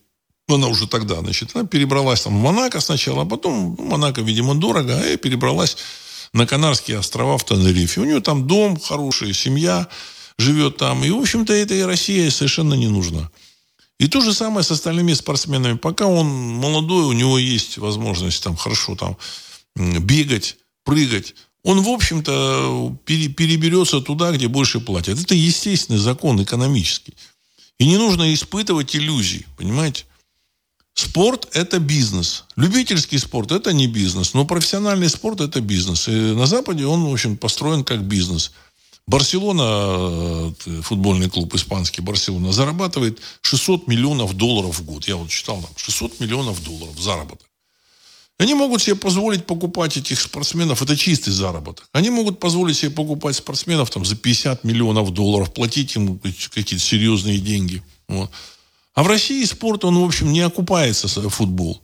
[0.47, 4.55] она уже тогда, значит, она перебралась там в Монако сначала, а потом, ну, Монако, видимо,
[4.55, 5.77] дорого, а и перебралась
[6.33, 8.01] на Канарские острова в Тенерифе.
[8.01, 9.87] У нее там дом хороший, семья
[10.37, 11.03] живет там.
[11.03, 13.29] И, в общем-то, этой Россия совершенно не нужна.
[13.99, 15.77] И то же самое с остальными спортсменами.
[15.77, 19.17] Пока он молодой, у него есть возможность там хорошо там
[19.75, 25.19] бегать, прыгать, он, в общем-то, переберется туда, где больше платят.
[25.19, 27.15] Это естественный закон экономический.
[27.77, 30.05] И не нужно испытывать иллюзий, понимаете?
[30.93, 32.45] Спорт– это бизнес.
[32.55, 34.33] Любительский спорт– это не бизнес.
[34.33, 36.07] Но профессиональный спорт– это бизнес.
[36.07, 38.51] И на Западе он, в общем, построен как бизнес–
[39.07, 45.07] Барселона, э, футбольный клуб испанский Барселона, зарабатывает 600 миллионов долларов в год.
[45.07, 47.47] Я вот читал там 600 миллионов долларов заработок.
[48.39, 51.87] Они могут себе позволить покупать этих спортсменов, это чистый заработок.
[51.91, 57.39] Они могут позволить себе покупать спортсменов там, за 50 миллионов долларов, платить им какие-то серьезные
[57.39, 57.81] деньги.
[58.07, 58.29] Вот.
[58.93, 61.81] А в России спорт, он, в общем, не окупается, футбол.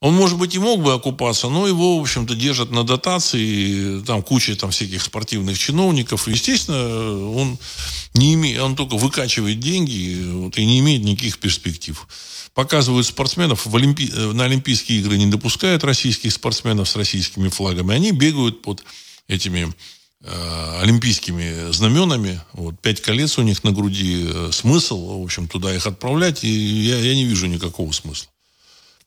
[0.00, 4.22] Он, может быть, и мог бы окупаться, но его, в общем-то, держат на дотации, там
[4.22, 6.26] куча там всяких спортивных чиновников.
[6.26, 7.58] Естественно, он,
[8.14, 12.08] не имеет, он только выкачивает деньги вот, и не имеет никаких перспектив.
[12.54, 14.10] Показывают спортсменов, в Олимпи...
[14.10, 17.94] на Олимпийские игры не допускают российских спортсменов с российскими флагами.
[17.94, 18.82] Они бегают под
[19.28, 19.70] этими
[20.22, 22.40] э, олимпийскими знаменами.
[22.54, 24.24] Вот, пять колец у них на груди.
[24.26, 28.29] Э, смысл, в общем, туда их отправлять, и я, я не вижу никакого смысла.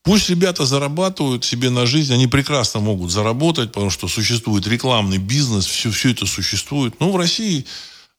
[0.03, 5.65] Пусть ребята зарабатывают себе на жизнь, они прекрасно могут заработать, потому что существует рекламный бизнес,
[5.65, 6.99] все, все это существует.
[6.99, 7.65] Но в России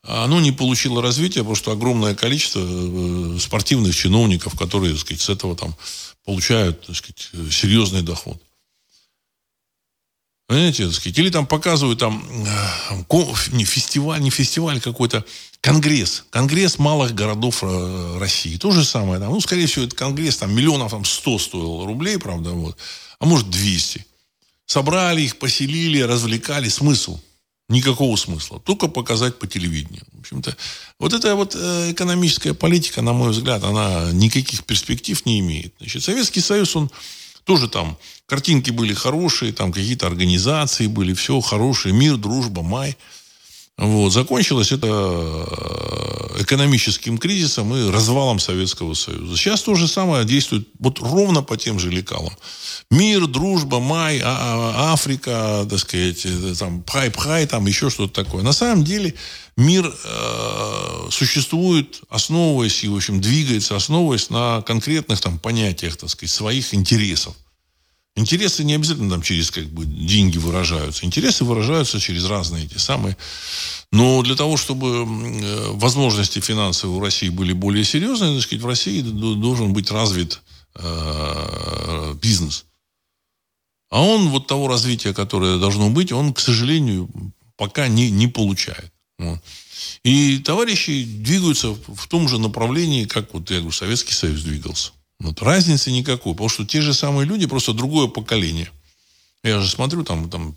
[0.02, 5.28] оно не получило развития, потому что огромное количество э, спортивных чиновников, которые, так сказать, с
[5.28, 5.76] этого там
[6.24, 8.40] получают, так сказать, серьезный доход.
[10.54, 15.24] Понимаете, так сказать, или там показывают там э, не фестиваль, не фестиваль какой-то,
[15.60, 16.26] Конгресс.
[16.30, 18.56] Конгресс малых городов э, России.
[18.56, 19.18] То же самое.
[19.18, 22.78] Там, ну, скорее всего, этот конгресс там миллионов там 100 стоил рублей, правда, вот.
[23.18, 24.06] А может 200.
[24.64, 26.68] Собрали их, поселили, развлекали.
[26.68, 27.18] Смысл?
[27.68, 28.60] Никакого смысла.
[28.60, 30.04] Только показать по телевидению.
[30.12, 30.56] В общем-то,
[31.00, 35.74] вот эта вот э, экономическая политика, на мой взгляд, она никаких перспектив не имеет.
[35.80, 36.92] Значит, Советский Союз, он
[37.44, 42.96] тоже там, картинки были хорошие, там какие-то организации были, все хорошее, мир, дружба, май–
[43.76, 44.12] вот.
[44.12, 49.36] Закончилось это э, экономическим кризисом и развалом Советского Союза.
[49.36, 52.32] Сейчас то же самое действует вот ровно по тем же лекалам.
[52.90, 58.44] Мир, дружба, май, а, а, Африка, так сказать, э, там, пхай-пхай, там еще что-то такое.
[58.44, 59.14] На самом деле
[59.56, 66.30] мир э, существует, основываясь и, в общем, двигается, основываясь на конкретных там понятиях, так сказать,
[66.30, 67.34] своих интересов.
[68.16, 71.04] Интересы не обязательно там через как бы деньги выражаются.
[71.04, 73.16] Интересы выражаются через разные эти самые.
[73.90, 78.68] Но для того, чтобы э, возможности финансовые у России были более серьезные, так сказать, в
[78.68, 80.40] России должен быть развит
[80.76, 82.66] э, бизнес.
[83.90, 87.10] А он вот того развития, которое должно быть, он, к сожалению,
[87.56, 88.92] пока не, не получает.
[90.02, 94.92] И товарищи двигаются в том же направлении, как вот, я говорю, Советский Союз двигался.
[95.20, 98.70] Вот разницы никакой, потому что те же самые люди, просто другое поколение.
[99.42, 100.56] Я же смотрю, там, там,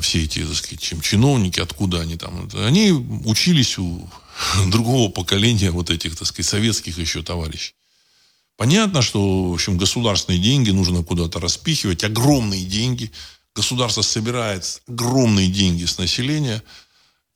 [0.00, 2.48] все эти, так сказать, чем чиновники, откуда они там.
[2.54, 4.08] Они учились у
[4.66, 7.74] другого поколения вот этих, так сказать, советских еще товарищей.
[8.56, 13.12] Понятно, что, в общем, государственные деньги нужно куда-то распихивать, огромные деньги.
[13.54, 16.62] Государство собирает огромные деньги с населения,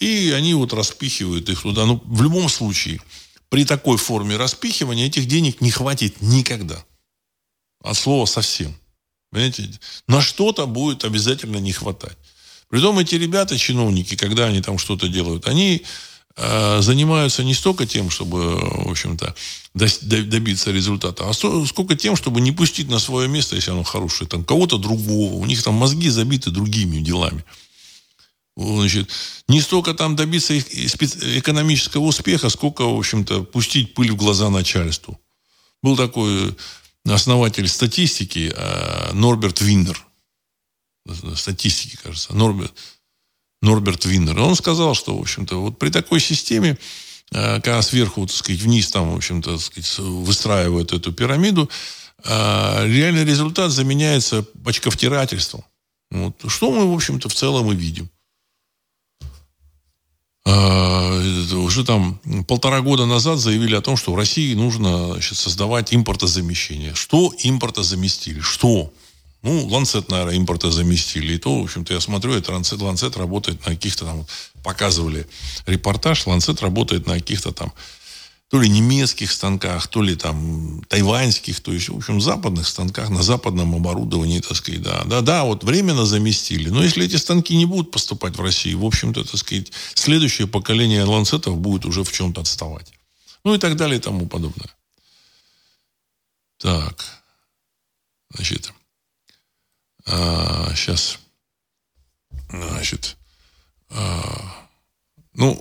[0.01, 1.87] и они вот распихивают их туда.
[1.87, 3.01] Но в любом случае,
[3.53, 6.83] при такой форме распихивания этих денег не хватит никогда.
[7.85, 8.75] От слова совсем.
[9.31, 9.69] Понимаете?
[10.09, 12.17] На что-то будет обязательно не хватать.
[12.71, 15.83] Притом эти ребята, чиновники, когда они там что-то делают, они
[16.35, 19.35] э, занимаются не столько тем, чтобы, в общем-то,
[19.75, 24.47] добиться результата, а сколько тем, чтобы не пустить на свое место, если оно хорошее, там,
[24.47, 25.35] кого-то другого.
[25.35, 27.45] У них там мозги забиты другими делами.
[28.57, 29.09] Значит,
[29.49, 35.19] не столько там добиться экономического успеха, сколько, в общем-то, пустить пыль в глаза начальству.
[35.83, 36.55] Был такой
[37.05, 40.07] основатель статистики э, Норберт Винер.
[41.35, 42.35] Статистики, кажется.
[42.35, 42.73] Норберт,
[43.63, 44.39] Норберт Винер.
[44.39, 46.79] Он сказал, что, в общем-то, вот при такой системе,
[47.33, 51.69] э, когда сверху, так сказать, вниз там, в общем-то, сказать, выстраивают эту пирамиду,
[52.23, 55.65] э, реальный результат заменяется очковтирательством.
[56.11, 56.37] Вот.
[56.47, 58.11] Что мы, в общем-то, в целом и видим.
[60.45, 61.21] А,
[61.55, 66.95] уже там полтора года назад заявили о том, что в России нужно значит, создавать импортозамещение.
[66.95, 68.41] Что импортозаместили?
[68.41, 68.93] Что?
[69.43, 71.35] Ну, Ланцет, наверное, импортозаместили.
[71.35, 74.27] И то, в общем-то, я смотрю, это Ланцет, Ланцет работает на каких-то там,
[74.63, 75.27] показывали
[75.67, 77.73] репортаж, Ланцет работает на каких-то там
[78.53, 83.23] то ли немецких станках, то ли там тайваньских, то есть, в общем, западных станках, на
[83.23, 85.05] западном оборудовании, так сказать, да.
[85.05, 86.69] Да, да, вот временно заместили.
[86.69, 91.03] Но если эти станки не будут поступать в Россию, в общем-то, так сказать, следующее поколение
[91.05, 92.93] ланцетов будет уже в чем-то отставать.
[93.43, 94.69] Ну и так далее и тому подобное.
[96.59, 97.07] Так.
[98.35, 98.75] Значит.
[100.05, 101.19] А, сейчас.
[102.51, 103.17] Значит.
[103.89, 104.62] А,
[105.35, 105.61] ну,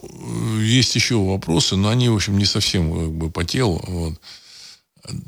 [0.60, 3.82] есть еще вопросы, но они, в общем, не совсем как бы, по телу.
[3.88, 4.20] Вот.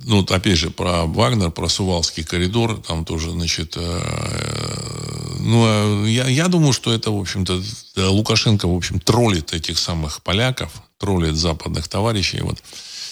[0.04, 6.28] Ну, вот, опять же, про Вагнер, про Сувалский коридор, там тоже, значит, э, ну, я,
[6.28, 7.62] я думаю, что это, в общем-то,
[8.10, 12.42] Лукашенко, в общем, троллит этих самых поляков, троллит западных товарищей.
[12.42, 12.62] Вот.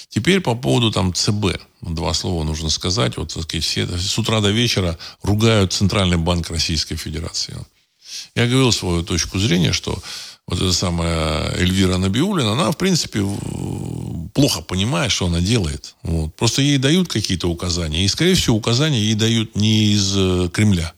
[0.09, 1.59] Теперь по поводу там ЦБ.
[1.81, 3.17] Два слова нужно сказать.
[3.17, 7.55] Вот, так сказать, все с утра до вечера ругают Центральный банк Российской Федерации.
[8.35, 9.97] Я говорил свою точку зрения, что
[10.51, 13.25] вот эта самая Эльвира Набиулина, она, в принципе,
[14.33, 15.95] плохо понимает, что она делает.
[16.03, 16.35] Вот.
[16.35, 18.03] Просто ей дают какие-то указания.
[18.03, 20.93] И, скорее всего, указания ей дают не из э, Кремля.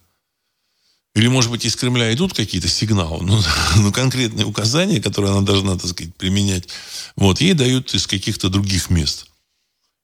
[1.14, 3.40] Или, может быть, из Кремля идут какие-то сигналы, но,
[3.78, 6.68] но конкретные указания, которые она должна, так сказать, применять,
[7.16, 9.28] вот, ей дают из каких-то других мест.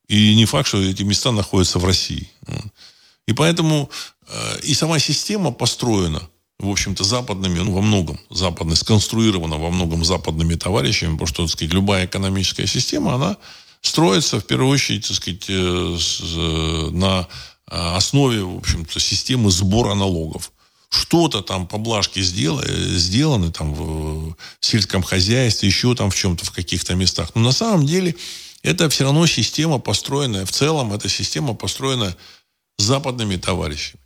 [0.08, 2.30] И не факт, что эти места находятся в России.
[3.26, 3.90] И поэтому
[4.28, 6.22] э, и сама система построена–
[6.60, 11.52] в общем-то, западными, ну, во многом западной, сконструирована во многом западными товарищами, потому что, так
[11.52, 13.38] сказать, любая экономическая система, она
[13.82, 17.28] строится, в первую очередь, так сказать, э, э, на
[17.72, 20.52] э, основе, в общем-то, системы сбора налогов.
[20.90, 22.66] Что-то там поблажки сделаны,
[22.98, 27.32] сделаны там в сельском хозяйстве, еще там в чем-то, в каких-то местах.
[27.36, 28.16] Но на самом деле
[28.64, 32.16] это все равно система построенная, в целом эта система построена
[32.78, 33.99] западными товарищами.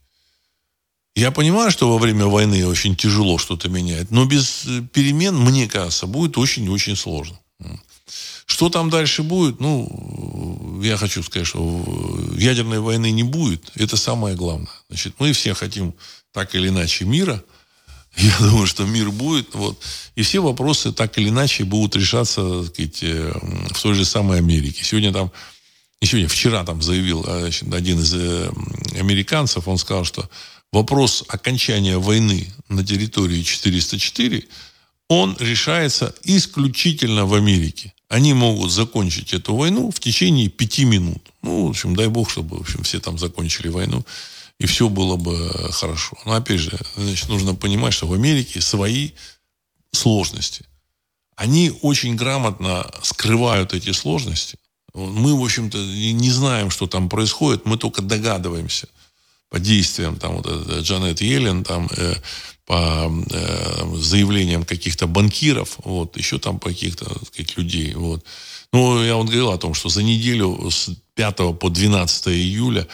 [1.15, 5.67] Я понимаю, что во время войны очень тяжело что-то менять, но без э, перемен, мне
[5.67, 7.39] кажется, будет очень-очень сложно.
[8.45, 9.59] Что там дальше будет?
[9.59, 13.71] Ну, я хочу сказать, что ядерной войны не будет.
[13.75, 14.69] Это самое главное.
[14.89, 15.93] Значит, мы все хотим
[16.33, 17.43] так или иначе мира.
[18.17, 19.53] Я думаю, что мир будет.
[19.53, 19.79] Вот.
[20.15, 23.33] И все вопросы так или иначе будут решаться так сказать, э,
[23.71, 24.83] в той же самой Америке.
[24.83, 25.31] Сегодня там,
[26.01, 28.13] не сегодня, вчера там заявил э, значит, один из
[28.99, 30.27] американцев, он сказал, что
[30.73, 34.43] вопрос окончания войны на территории 404,
[35.07, 37.93] он решается исключительно в Америке.
[38.09, 41.31] Они могут закончить эту войну в течение пяти минут.
[41.43, 44.03] Ну, в общем, дай бог, чтобы в общем, все там закончили войну,
[44.59, 46.17] и все было бы хорошо.
[46.25, 49.11] Но, опять же, значит, нужно понимать, что в Америке свои
[49.91, 50.65] сложности.
[51.35, 54.57] Они очень грамотно скрывают эти сложности.
[54.93, 58.87] Мы, в общем-то, не знаем, что там происходит, мы только догадываемся–
[59.53, 60.47] по действиям там вот
[60.81, 62.15] Джанет Йеллен, там э,
[62.65, 68.25] по э, заявлениям каких-то банкиров, вот, еще там каких-то сказать, людей, вот.
[68.71, 72.87] Ну, я вот говорил о том, что за неделю с 5 по 12 июля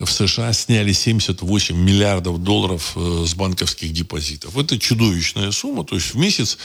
[0.00, 4.56] в США сняли 78 миллиардов долларов э, с банковских депозитов.
[4.56, 6.56] Это чудовищная сумма, то есть в месяц,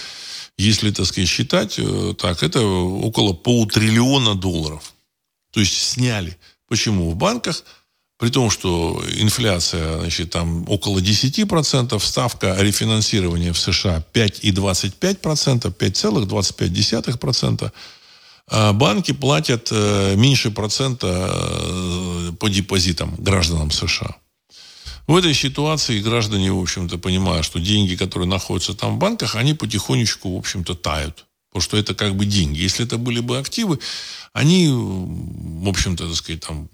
[0.58, 4.93] если, так сказать, считать, э, так, это около полутриллиона долларов.
[5.52, 6.38] То есть сняли.
[6.70, 7.12] Почему?
[7.12, 7.66] В банках–
[8.22, 17.72] при том, что инфляция, значит, там около 10%, ставка рефинансирования в США 5,25%, 5,25%,
[18.47, 24.15] а банки платят э, меньше процента э, по депозитам гражданам США.
[25.07, 29.55] В этой ситуации граждане, в общем-то, понимают, что деньги, которые находятся там в банках, они
[29.55, 31.26] потихонечку, в общем-то, тают.
[31.49, 32.59] Потому что это как бы деньги.
[32.59, 33.80] Если это были бы активы,
[34.32, 36.69] они, в общем-то, так сказать, там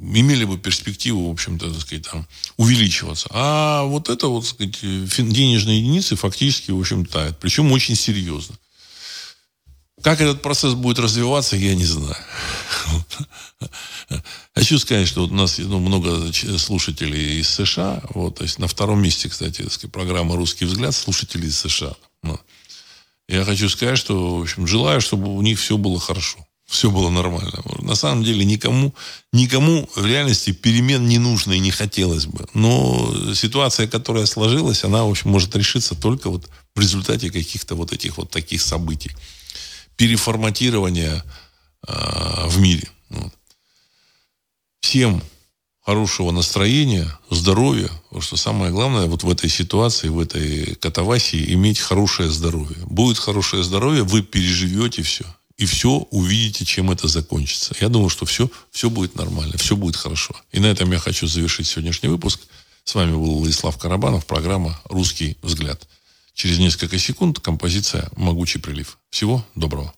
[0.00, 2.26] имели бы перспективу, в общем-то, так сказать, там,
[2.56, 3.28] увеличиваться.
[3.30, 7.38] А вот это вот, так сказать, денежные единицы фактически, в общем, тают.
[7.38, 8.56] Причем очень серьезно.
[10.02, 12.16] Как этот процесс будет развиваться, я не знаю.
[14.54, 18.02] Хочу сказать, что вот у нас ну, много слушателей из США.
[18.14, 21.94] Вот, то есть на втором месте, кстати, программа «Русский взгляд» слушателей из США.
[22.22, 22.38] Ну,
[23.28, 26.38] я хочу сказать, что, в общем, желаю, чтобы у них все было хорошо.
[26.68, 27.62] Все было нормально.
[27.78, 28.94] На самом деле никому,
[29.32, 32.44] никому в реальности перемен не нужно и не хотелось бы.
[32.52, 37.92] Но ситуация, которая сложилась, она, в общем, может решиться только вот в результате каких-то вот
[37.94, 39.10] этих вот таких событий.
[39.96, 41.24] Переформатирования
[41.86, 42.86] э, в мире.
[43.08, 43.32] Вот.
[44.82, 45.22] Всем
[45.80, 47.88] хорошего настроения, здоровья.
[48.04, 52.76] Потому что самое главное вот в этой ситуации, в этой катавасии иметь хорошее здоровье.
[52.84, 55.24] Будет хорошее здоровье, вы переживете все.
[55.58, 57.74] И все увидите, чем это закончится.
[57.80, 60.34] Я думаю, что все, все будет нормально, все будет хорошо.
[60.52, 62.40] И на этом я хочу завершить сегодняшний выпуск.
[62.84, 65.86] С вами был Владислав Карабанов, программа «Русский взгляд».
[66.32, 68.98] Через несколько секунд композиция «Могучий прилив».
[69.10, 69.92] Всего доброго.